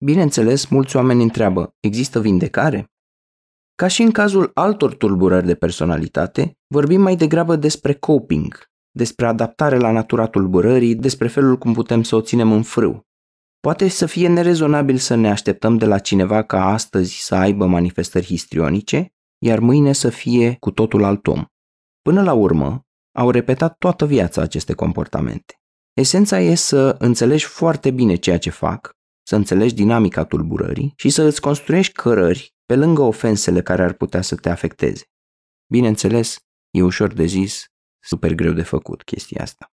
Bineînțeles, 0.05 0.67
mulți 0.67 0.97
oameni 0.97 1.23
întreabă, 1.23 1.77
există 1.81 2.21
vindecare? 2.21 2.93
Ca 3.75 3.87
și 3.87 4.03
în 4.03 4.11
cazul 4.11 4.51
altor 4.55 4.95
tulburări 4.95 5.47
de 5.47 5.55
personalitate, 5.55 6.59
vorbim 6.67 7.01
mai 7.01 7.17
degrabă 7.17 7.57
despre 7.57 7.95
coping, 7.95 8.71
despre 8.91 9.27
adaptare 9.27 9.79
la 9.79 9.91
natura 9.91 10.27
tulburării, 10.27 10.95
despre 10.95 11.29
felul 11.29 11.59
cum 11.59 11.73
putem 11.73 12.03
să 12.03 12.17
o 12.17 12.21
ținem 12.21 12.53
în 12.53 12.63
frâu. 12.63 13.07
Poate 13.61 13.89
să 13.89 14.07
fie 14.07 14.29
nerezonabil 14.29 14.97
să 14.97 15.15
ne 15.15 15.31
așteptăm 15.31 15.77
de 15.77 15.87
la 15.87 15.99
cineva 15.99 16.43
ca 16.43 16.65
astăzi 16.65 17.19
să 17.21 17.35
aibă 17.35 17.67
manifestări 17.67 18.25
histrionice, 18.25 19.15
iar 19.43 19.59
mâine 19.59 19.93
să 19.93 20.09
fie 20.09 20.57
cu 20.61 20.71
totul 20.71 21.05
alt 21.05 21.27
om. 21.27 21.45
Până 22.03 22.23
la 22.23 22.33
urmă, 22.33 22.83
au 23.19 23.31
repetat 23.31 23.77
toată 23.79 24.07
viața 24.07 24.43
aceste 24.43 24.73
comportamente. 24.73 25.55
Esența 25.93 26.41
e 26.41 26.55
să 26.55 26.97
înțelegi 26.99 27.45
foarte 27.45 27.91
bine 27.91 28.15
ceea 28.15 28.39
ce 28.39 28.51
fac, 28.51 28.91
să 29.27 29.37
înțelegi 29.37 29.75
dinamica 29.75 30.25
tulburării 30.25 30.93
și 30.97 31.11
să 31.11 31.23
îți 31.23 31.41
construiești 31.41 31.93
cărări 31.93 32.55
pe 32.67 32.77
lângă 32.77 33.03
ofensele 33.03 33.63
care 33.63 33.83
ar 33.83 33.93
putea 33.93 34.23
să 34.23 34.35
te 34.37 34.49
afecteze. 34.49 35.05
Bineînțeles, 35.73 36.37
e 36.71 36.83
ușor 36.83 37.13
de 37.13 37.25
zis, 37.25 37.65
super 38.05 38.35
greu 38.35 38.53
de 38.53 38.63
făcut 38.63 39.03
chestia 39.03 39.43
asta. 39.43 39.67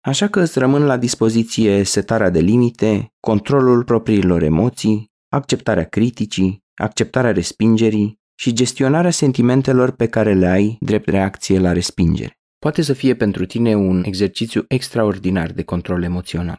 Așa 0.00 0.28
că 0.28 0.40
îți 0.40 0.58
rămân 0.58 0.84
la 0.84 0.96
dispoziție 0.96 1.82
setarea 1.82 2.30
de 2.30 2.40
limite, 2.40 3.12
controlul 3.20 3.84
propriilor 3.84 4.42
emoții, 4.42 5.10
acceptarea 5.28 5.84
criticii, 5.84 6.64
acceptarea 6.74 7.32
respingerii 7.32 8.20
și 8.42 8.52
gestionarea 8.52 9.10
sentimentelor 9.10 9.90
pe 9.90 10.06
care 10.08 10.34
le 10.34 10.46
ai 10.46 10.76
drept 10.80 11.08
reacție 11.08 11.58
la 11.58 11.72
respingere. 11.72 12.40
Poate 12.58 12.82
să 12.82 12.92
fie 12.92 13.14
pentru 13.14 13.46
tine 13.46 13.74
un 13.74 14.02
exercițiu 14.04 14.64
extraordinar 14.68 15.52
de 15.52 15.62
control 15.62 16.02
emoțional. 16.02 16.58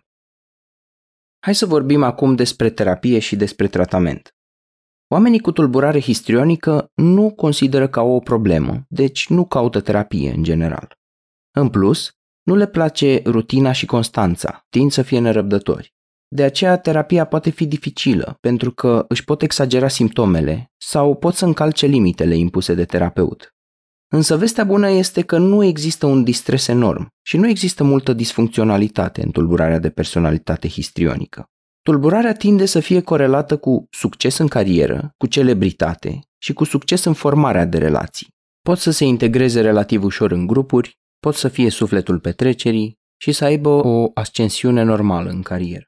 Hai 1.39 1.55
să 1.55 1.65
vorbim 1.65 2.03
acum 2.03 2.35
despre 2.35 2.69
terapie 2.69 3.19
și 3.19 3.35
despre 3.35 3.67
tratament. 3.67 4.35
Oamenii 5.07 5.39
cu 5.39 5.51
tulburare 5.51 6.01
histrionică 6.01 6.91
nu 6.95 7.33
consideră 7.33 7.87
ca 7.87 8.01
o 8.01 8.19
problemă, 8.19 8.85
deci 8.87 9.29
nu 9.29 9.45
caută 9.45 9.81
terapie 9.81 10.31
în 10.31 10.43
general. 10.43 10.97
În 11.51 11.69
plus, 11.69 12.11
nu 12.43 12.55
le 12.55 12.67
place 12.67 13.21
rutina 13.25 13.71
și 13.71 13.85
constanța, 13.85 14.65
tind 14.69 14.91
să 14.91 15.01
fie 15.01 15.19
nerăbdători. 15.19 15.92
De 16.35 16.43
aceea, 16.43 16.77
terapia 16.77 17.25
poate 17.25 17.49
fi 17.49 17.65
dificilă, 17.65 18.37
pentru 18.39 18.71
că 18.71 19.05
își 19.07 19.23
pot 19.23 19.41
exagera 19.41 19.87
simptomele 19.87 20.71
sau 20.77 21.15
pot 21.15 21.33
să 21.33 21.45
încalce 21.45 21.85
limitele 21.85 22.35
impuse 22.35 22.73
de 22.73 22.85
terapeut. 22.85 23.53
Însă 24.13 24.37
vestea 24.37 24.63
bună 24.63 24.89
este 24.89 25.21
că 25.21 25.37
nu 25.37 25.63
există 25.63 26.05
un 26.05 26.23
distres 26.23 26.67
enorm 26.67 27.07
și 27.25 27.37
nu 27.37 27.47
există 27.47 27.83
multă 27.83 28.13
disfuncționalitate 28.13 29.23
în 29.23 29.31
tulburarea 29.31 29.79
de 29.79 29.89
personalitate 29.89 30.67
histrionică. 30.67 31.45
Tulburarea 31.81 32.33
tinde 32.33 32.65
să 32.65 32.79
fie 32.79 33.01
corelată 33.01 33.57
cu 33.57 33.87
succes 33.89 34.37
în 34.37 34.47
carieră, 34.47 35.09
cu 35.17 35.27
celebritate 35.27 36.19
și 36.37 36.53
cu 36.53 36.63
succes 36.63 37.03
în 37.03 37.13
formarea 37.13 37.65
de 37.65 37.77
relații. 37.77 38.27
Pot 38.61 38.77
să 38.77 38.91
se 38.91 39.05
integreze 39.05 39.61
relativ 39.61 40.03
ușor 40.03 40.31
în 40.31 40.47
grupuri, 40.47 40.97
pot 41.19 41.35
să 41.35 41.47
fie 41.47 41.69
sufletul 41.69 42.19
petrecerii 42.19 42.93
și 43.21 43.31
să 43.31 43.45
aibă 43.45 43.69
o 43.69 44.11
ascensiune 44.13 44.83
normală 44.83 45.29
în 45.29 45.41
carieră. 45.41 45.87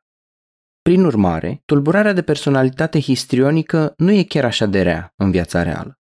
Prin 0.90 1.04
urmare, 1.04 1.62
tulburarea 1.66 2.14
de 2.14 2.22
personalitate 2.22 3.00
histrionică 3.00 3.94
nu 3.98 4.12
e 4.12 4.24
chiar 4.24 4.46
așa 4.46 4.66
de 4.66 4.82
rea 4.82 5.14
în 5.16 5.32
viața 5.32 5.64
reală. 5.64 6.00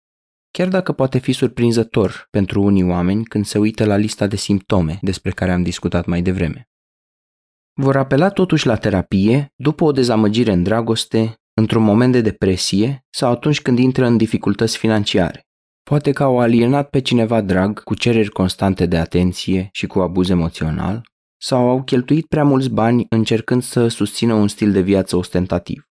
Chiar 0.51 0.67
dacă 0.67 0.91
poate 0.91 1.17
fi 1.17 1.31
surprinzător 1.31 2.27
pentru 2.29 2.61
unii 2.61 2.83
oameni 2.83 3.23
când 3.23 3.45
se 3.45 3.57
uită 3.57 3.85
la 3.85 3.95
lista 3.95 4.27
de 4.27 4.35
simptome 4.35 4.97
despre 5.01 5.31
care 5.31 5.51
am 5.51 5.63
discutat 5.63 6.05
mai 6.05 6.21
devreme. 6.21 6.69
Vor 7.73 7.97
apela 7.97 8.29
totuși 8.29 8.67
la 8.67 8.75
terapie 8.75 9.53
după 9.55 9.83
o 9.83 9.91
dezamăgire 9.91 10.51
în 10.51 10.63
dragoste, 10.63 11.35
într-un 11.53 11.83
moment 11.83 12.11
de 12.11 12.21
depresie 12.21 13.05
sau 13.09 13.31
atunci 13.31 13.61
când 13.61 13.79
intră 13.79 14.05
în 14.05 14.17
dificultăți 14.17 14.77
financiare. 14.77 15.41
Poate 15.83 16.11
că 16.11 16.23
au 16.23 16.39
alienat 16.39 16.89
pe 16.89 16.99
cineva 16.99 17.41
drag 17.41 17.83
cu 17.83 17.95
cereri 17.95 18.29
constante 18.29 18.85
de 18.85 18.97
atenție 18.97 19.69
și 19.71 19.87
cu 19.87 19.99
abuz 19.99 20.29
emoțional, 20.29 21.11
sau 21.43 21.69
au 21.69 21.83
cheltuit 21.83 22.25
prea 22.25 22.43
mulți 22.43 22.69
bani 22.69 23.05
încercând 23.09 23.63
să 23.63 23.87
susțină 23.87 24.33
un 24.33 24.47
stil 24.47 24.71
de 24.71 24.81
viață 24.81 25.15
ostentativ. 25.15 25.89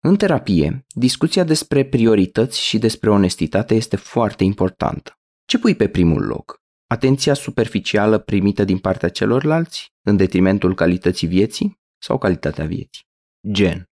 În 0.00 0.16
terapie, 0.16 0.84
discuția 0.88 1.44
despre 1.44 1.84
priorități 1.84 2.60
și 2.60 2.78
despre 2.78 3.10
onestitate 3.10 3.74
este 3.74 3.96
foarte 3.96 4.44
importantă. 4.44 5.18
Ce 5.44 5.58
pui 5.58 5.74
pe 5.74 5.88
primul 5.88 6.22
loc? 6.22 6.62
Atenția 6.86 7.34
superficială 7.34 8.18
primită 8.18 8.64
din 8.64 8.78
partea 8.78 9.08
celorlalți, 9.08 9.92
în 10.02 10.16
detrimentul 10.16 10.74
calității 10.74 11.28
vieții 11.28 11.78
sau 12.02 12.18
calitatea 12.18 12.64
vieții? 12.64 13.02
Gen. 13.50 13.84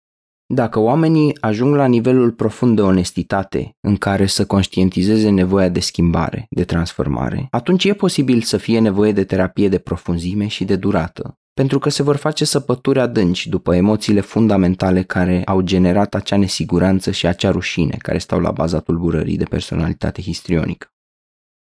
Dacă 0.55 0.79
oamenii 0.79 1.37
ajung 1.41 1.75
la 1.75 1.87
nivelul 1.87 2.33
profund 2.33 2.77
de 2.77 2.83
onestitate 2.83 3.77
în 3.81 3.97
care 3.97 4.27
să 4.27 4.47
conștientizeze 4.47 5.31
nevoia 5.31 5.69
de 5.69 5.81
schimbare, 5.81 6.47
de 6.51 6.65
transformare, 6.65 7.47
atunci 7.51 7.85
e 7.85 7.95
posibil 7.95 8.41
să 8.43 8.57
fie 8.57 8.81
nevoie 8.81 9.12
de 9.12 9.25
terapie 9.25 9.69
de 9.69 9.79
profunzime 9.79 10.47
și 10.47 10.65
de 10.65 10.77
durată, 10.77 11.38
pentru 11.55 11.79
că 11.79 11.88
se 11.88 12.03
vor 12.03 12.17
face 12.17 12.45
săpături 12.45 13.01
adânci 13.01 13.47
după 13.47 13.75
emoțiile 13.75 14.21
fundamentale 14.21 15.03
care 15.03 15.43
au 15.45 15.61
generat 15.61 16.15
acea 16.15 16.37
nesiguranță 16.37 17.11
și 17.11 17.27
acea 17.27 17.51
rușine 17.51 17.97
care 17.99 18.19
stau 18.19 18.41
la 18.41 18.51
baza 18.51 18.81
tulburării 18.81 19.37
de 19.37 19.45
personalitate 19.45 20.23
histrionică. 20.23 20.88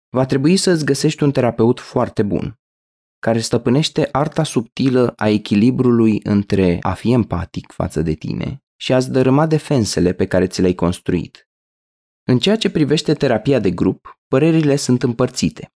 Va 0.09 0.25
trebui 0.25 0.57
să 0.57 0.71
îți 0.71 0.85
găsești 0.85 1.23
un 1.23 1.31
terapeut 1.31 1.79
foarte 1.79 2.23
bun, 2.23 2.59
care 3.19 3.39
stăpânește 3.39 4.09
arta 4.11 4.43
subtilă 4.43 5.13
a 5.15 5.27
echilibrului 5.27 6.19
între 6.23 6.77
a 6.81 6.93
fi 6.93 7.11
empatic 7.11 7.71
față 7.71 8.01
de 8.01 8.13
tine 8.13 8.63
și 8.81 8.93
a-ți 8.93 9.11
dărâma 9.11 9.45
defensele 9.45 10.13
pe 10.13 10.25
care 10.25 10.47
ți 10.47 10.61
le-ai 10.61 10.73
construit. 10.73 11.49
În 12.23 12.39
ceea 12.39 12.55
ce 12.55 12.69
privește 12.69 13.13
terapia 13.13 13.59
de 13.59 13.71
grup, 13.71 14.19
părerile 14.27 14.75
sunt 14.75 15.03
împărțite. 15.03 15.73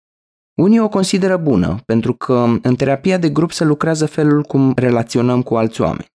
Unii 0.55 0.81
o 0.81 0.89
consideră 0.89 1.37
bună, 1.37 1.81
pentru 1.87 2.15
că 2.15 2.59
în 2.63 2.75
terapia 2.77 3.19
de 3.19 3.31
grup 3.31 3.53
se 3.53 3.65
lucrează 3.65 4.07
felul 4.07 4.43
cum 4.43 4.73
relaționăm 4.77 5.43
cu 5.43 5.57
alți 5.57 5.81
oameni. 5.81 6.11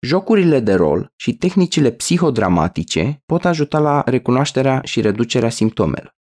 Jocurile 0.00 0.60
de 0.60 0.74
rol 0.74 1.12
și 1.16 1.36
tehnicile 1.36 1.90
psihodramatice 1.90 3.22
pot 3.26 3.44
ajuta 3.44 3.78
la 3.78 4.02
recunoașterea 4.06 4.80
și 4.84 5.00
reducerea 5.00 5.50
simptomelor. 5.50 6.18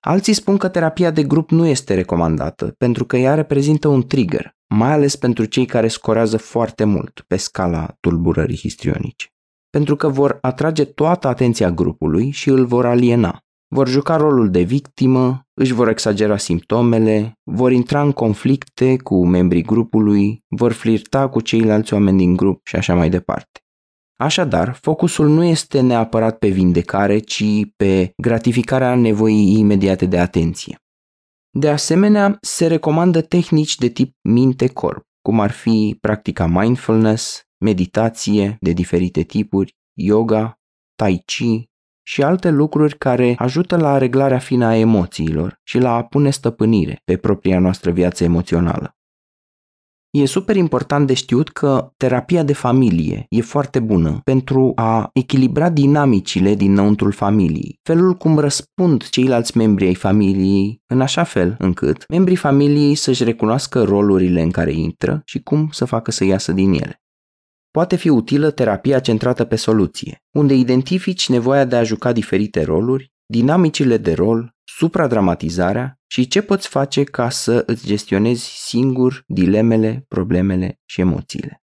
Alții 0.00 0.32
spun 0.32 0.56
că 0.56 0.68
terapia 0.68 1.10
de 1.10 1.22
grup 1.22 1.50
nu 1.50 1.66
este 1.66 1.94
recomandată 1.94 2.74
pentru 2.78 3.04
că 3.04 3.16
ea 3.16 3.34
reprezintă 3.34 3.88
un 3.88 4.06
trigger, 4.06 4.56
mai 4.74 4.92
ales 4.92 5.16
pentru 5.16 5.44
cei 5.44 5.66
care 5.66 5.88
scorează 5.88 6.36
foarte 6.36 6.84
mult 6.84 7.24
pe 7.26 7.36
scala 7.36 7.96
tulburării 8.00 8.56
histrionice. 8.56 9.33
Pentru 9.74 9.96
că 9.96 10.08
vor 10.08 10.38
atrage 10.40 10.84
toată 10.84 11.28
atenția 11.28 11.70
grupului 11.70 12.30
și 12.30 12.48
îl 12.48 12.66
vor 12.66 12.86
aliena. 12.86 13.38
Vor 13.74 13.88
juca 13.88 14.16
rolul 14.16 14.50
de 14.50 14.60
victimă, 14.60 15.42
își 15.54 15.72
vor 15.72 15.88
exagera 15.88 16.36
simptomele, 16.36 17.32
vor 17.42 17.72
intra 17.72 18.02
în 18.02 18.12
conflicte 18.12 18.96
cu 18.96 19.26
membrii 19.26 19.62
grupului, 19.62 20.44
vor 20.48 20.72
flirta 20.72 21.28
cu 21.28 21.40
ceilalți 21.40 21.92
oameni 21.92 22.18
din 22.18 22.36
grup 22.36 22.66
și 22.66 22.76
așa 22.76 22.94
mai 22.94 23.10
departe. 23.10 23.60
Așadar, 24.20 24.78
focusul 24.80 25.28
nu 25.28 25.44
este 25.44 25.80
neapărat 25.80 26.38
pe 26.38 26.48
vindecare, 26.48 27.18
ci 27.18 27.44
pe 27.76 28.12
gratificarea 28.16 28.94
nevoii 28.94 29.58
imediate 29.58 30.06
de 30.06 30.18
atenție. 30.18 30.78
De 31.50 31.68
asemenea, 31.68 32.38
se 32.40 32.66
recomandă 32.66 33.20
tehnici 33.20 33.76
de 33.76 33.88
tip 33.88 34.16
minte-corp, 34.28 35.02
cum 35.20 35.40
ar 35.40 35.50
fi 35.50 35.96
practica 36.00 36.46
mindfulness, 36.46 37.42
meditație 37.64 38.56
de 38.60 38.72
diferite 38.72 39.22
tipuri, 39.22 39.76
yoga, 39.92 40.60
tai 40.94 41.22
chi 41.26 41.68
și 42.06 42.22
alte 42.22 42.50
lucruri 42.50 42.98
care 42.98 43.34
ajută 43.38 43.76
la 43.76 43.98
reglarea 43.98 44.38
fină 44.38 44.66
a 44.66 44.76
emoțiilor 44.76 45.60
și 45.62 45.78
la 45.78 45.94
a 45.94 46.02
pune 46.04 46.30
stăpânire 46.30 47.00
pe 47.04 47.16
propria 47.16 47.58
noastră 47.58 47.90
viață 47.90 48.24
emoțională. 48.24 48.96
E 50.10 50.26
super 50.26 50.56
important 50.56 51.06
de 51.06 51.14
știut 51.14 51.48
că 51.48 51.92
terapia 51.96 52.42
de 52.42 52.52
familie 52.52 53.26
e 53.28 53.40
foarte 53.40 53.80
bună 53.80 54.20
pentru 54.24 54.72
a 54.74 55.10
echilibra 55.12 55.68
dinamicile 55.68 56.54
dinăuntrul 56.54 57.12
familiei, 57.12 57.78
felul 57.82 58.14
cum 58.14 58.38
răspund 58.38 59.08
ceilalți 59.08 59.56
membri 59.56 59.86
ai 59.86 59.94
familiei, 59.94 60.82
în 60.86 61.00
așa 61.00 61.22
fel 61.22 61.56
încât 61.58 62.04
membrii 62.08 62.36
familiei 62.36 62.94
să-și 62.94 63.24
recunoască 63.24 63.82
rolurile 63.82 64.42
în 64.42 64.50
care 64.50 64.72
intră 64.72 65.22
și 65.24 65.42
cum 65.42 65.68
să 65.70 65.84
facă 65.84 66.10
să 66.10 66.24
iasă 66.24 66.52
din 66.52 66.72
ele. 66.72 67.03
Poate 67.76 67.96
fi 67.96 68.08
utilă 68.08 68.50
terapia 68.50 69.00
centrată 69.00 69.44
pe 69.44 69.56
soluție, 69.56 70.22
unde 70.30 70.54
identifici 70.54 71.28
nevoia 71.28 71.64
de 71.64 71.76
a 71.76 71.82
juca 71.82 72.12
diferite 72.12 72.62
roluri, 72.62 73.12
dinamicile 73.26 73.96
de 73.96 74.12
rol, 74.12 74.54
supradramatizarea 74.64 76.00
și 76.06 76.28
ce 76.28 76.42
poți 76.42 76.68
face 76.68 77.04
ca 77.04 77.30
să 77.30 77.62
îți 77.66 77.86
gestionezi 77.86 78.66
singur 78.66 79.24
dilemele, 79.26 80.04
problemele 80.08 80.80
și 80.84 81.00
emoțiile. 81.00 81.62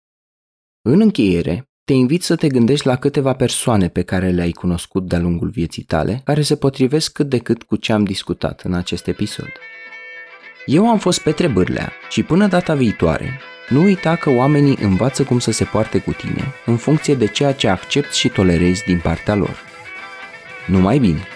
În 0.82 1.00
încheiere, 1.00 1.70
te 1.84 1.92
invit 1.92 2.22
să 2.22 2.36
te 2.36 2.48
gândești 2.48 2.86
la 2.86 2.96
câteva 2.96 3.34
persoane 3.34 3.88
pe 3.88 4.02
care 4.02 4.30
le-ai 4.30 4.50
cunoscut 4.50 5.08
de-a 5.08 5.18
lungul 5.18 5.48
vieții 5.48 5.82
tale, 5.82 6.20
care 6.24 6.42
se 6.42 6.56
potrivesc 6.56 7.12
cât 7.12 7.28
de 7.28 7.38
cât 7.38 7.62
cu 7.62 7.76
ce 7.76 7.92
am 7.92 8.04
discutat 8.04 8.60
în 8.60 8.74
acest 8.74 9.06
episod. 9.06 9.52
Eu 10.66 10.88
am 10.88 10.98
fost 10.98 11.20
Petre 11.22 11.48
Bârlea 11.48 11.92
și 12.08 12.22
până 12.22 12.46
data 12.46 12.74
viitoare, 12.74 13.40
nu 13.68 13.82
uita 13.82 14.16
că 14.16 14.30
oamenii 14.30 14.78
învață 14.80 15.22
cum 15.22 15.38
să 15.38 15.50
se 15.50 15.64
poarte 15.64 15.98
cu 15.98 16.12
tine 16.12 16.54
în 16.64 16.76
funcție 16.76 17.14
de 17.14 17.26
ceea 17.26 17.52
ce 17.52 17.68
accepti 17.68 18.18
și 18.18 18.28
tolerezi 18.28 18.84
din 18.84 18.98
partea 18.98 19.34
lor. 19.34 19.64
Numai 20.66 20.98
bine! 20.98 21.28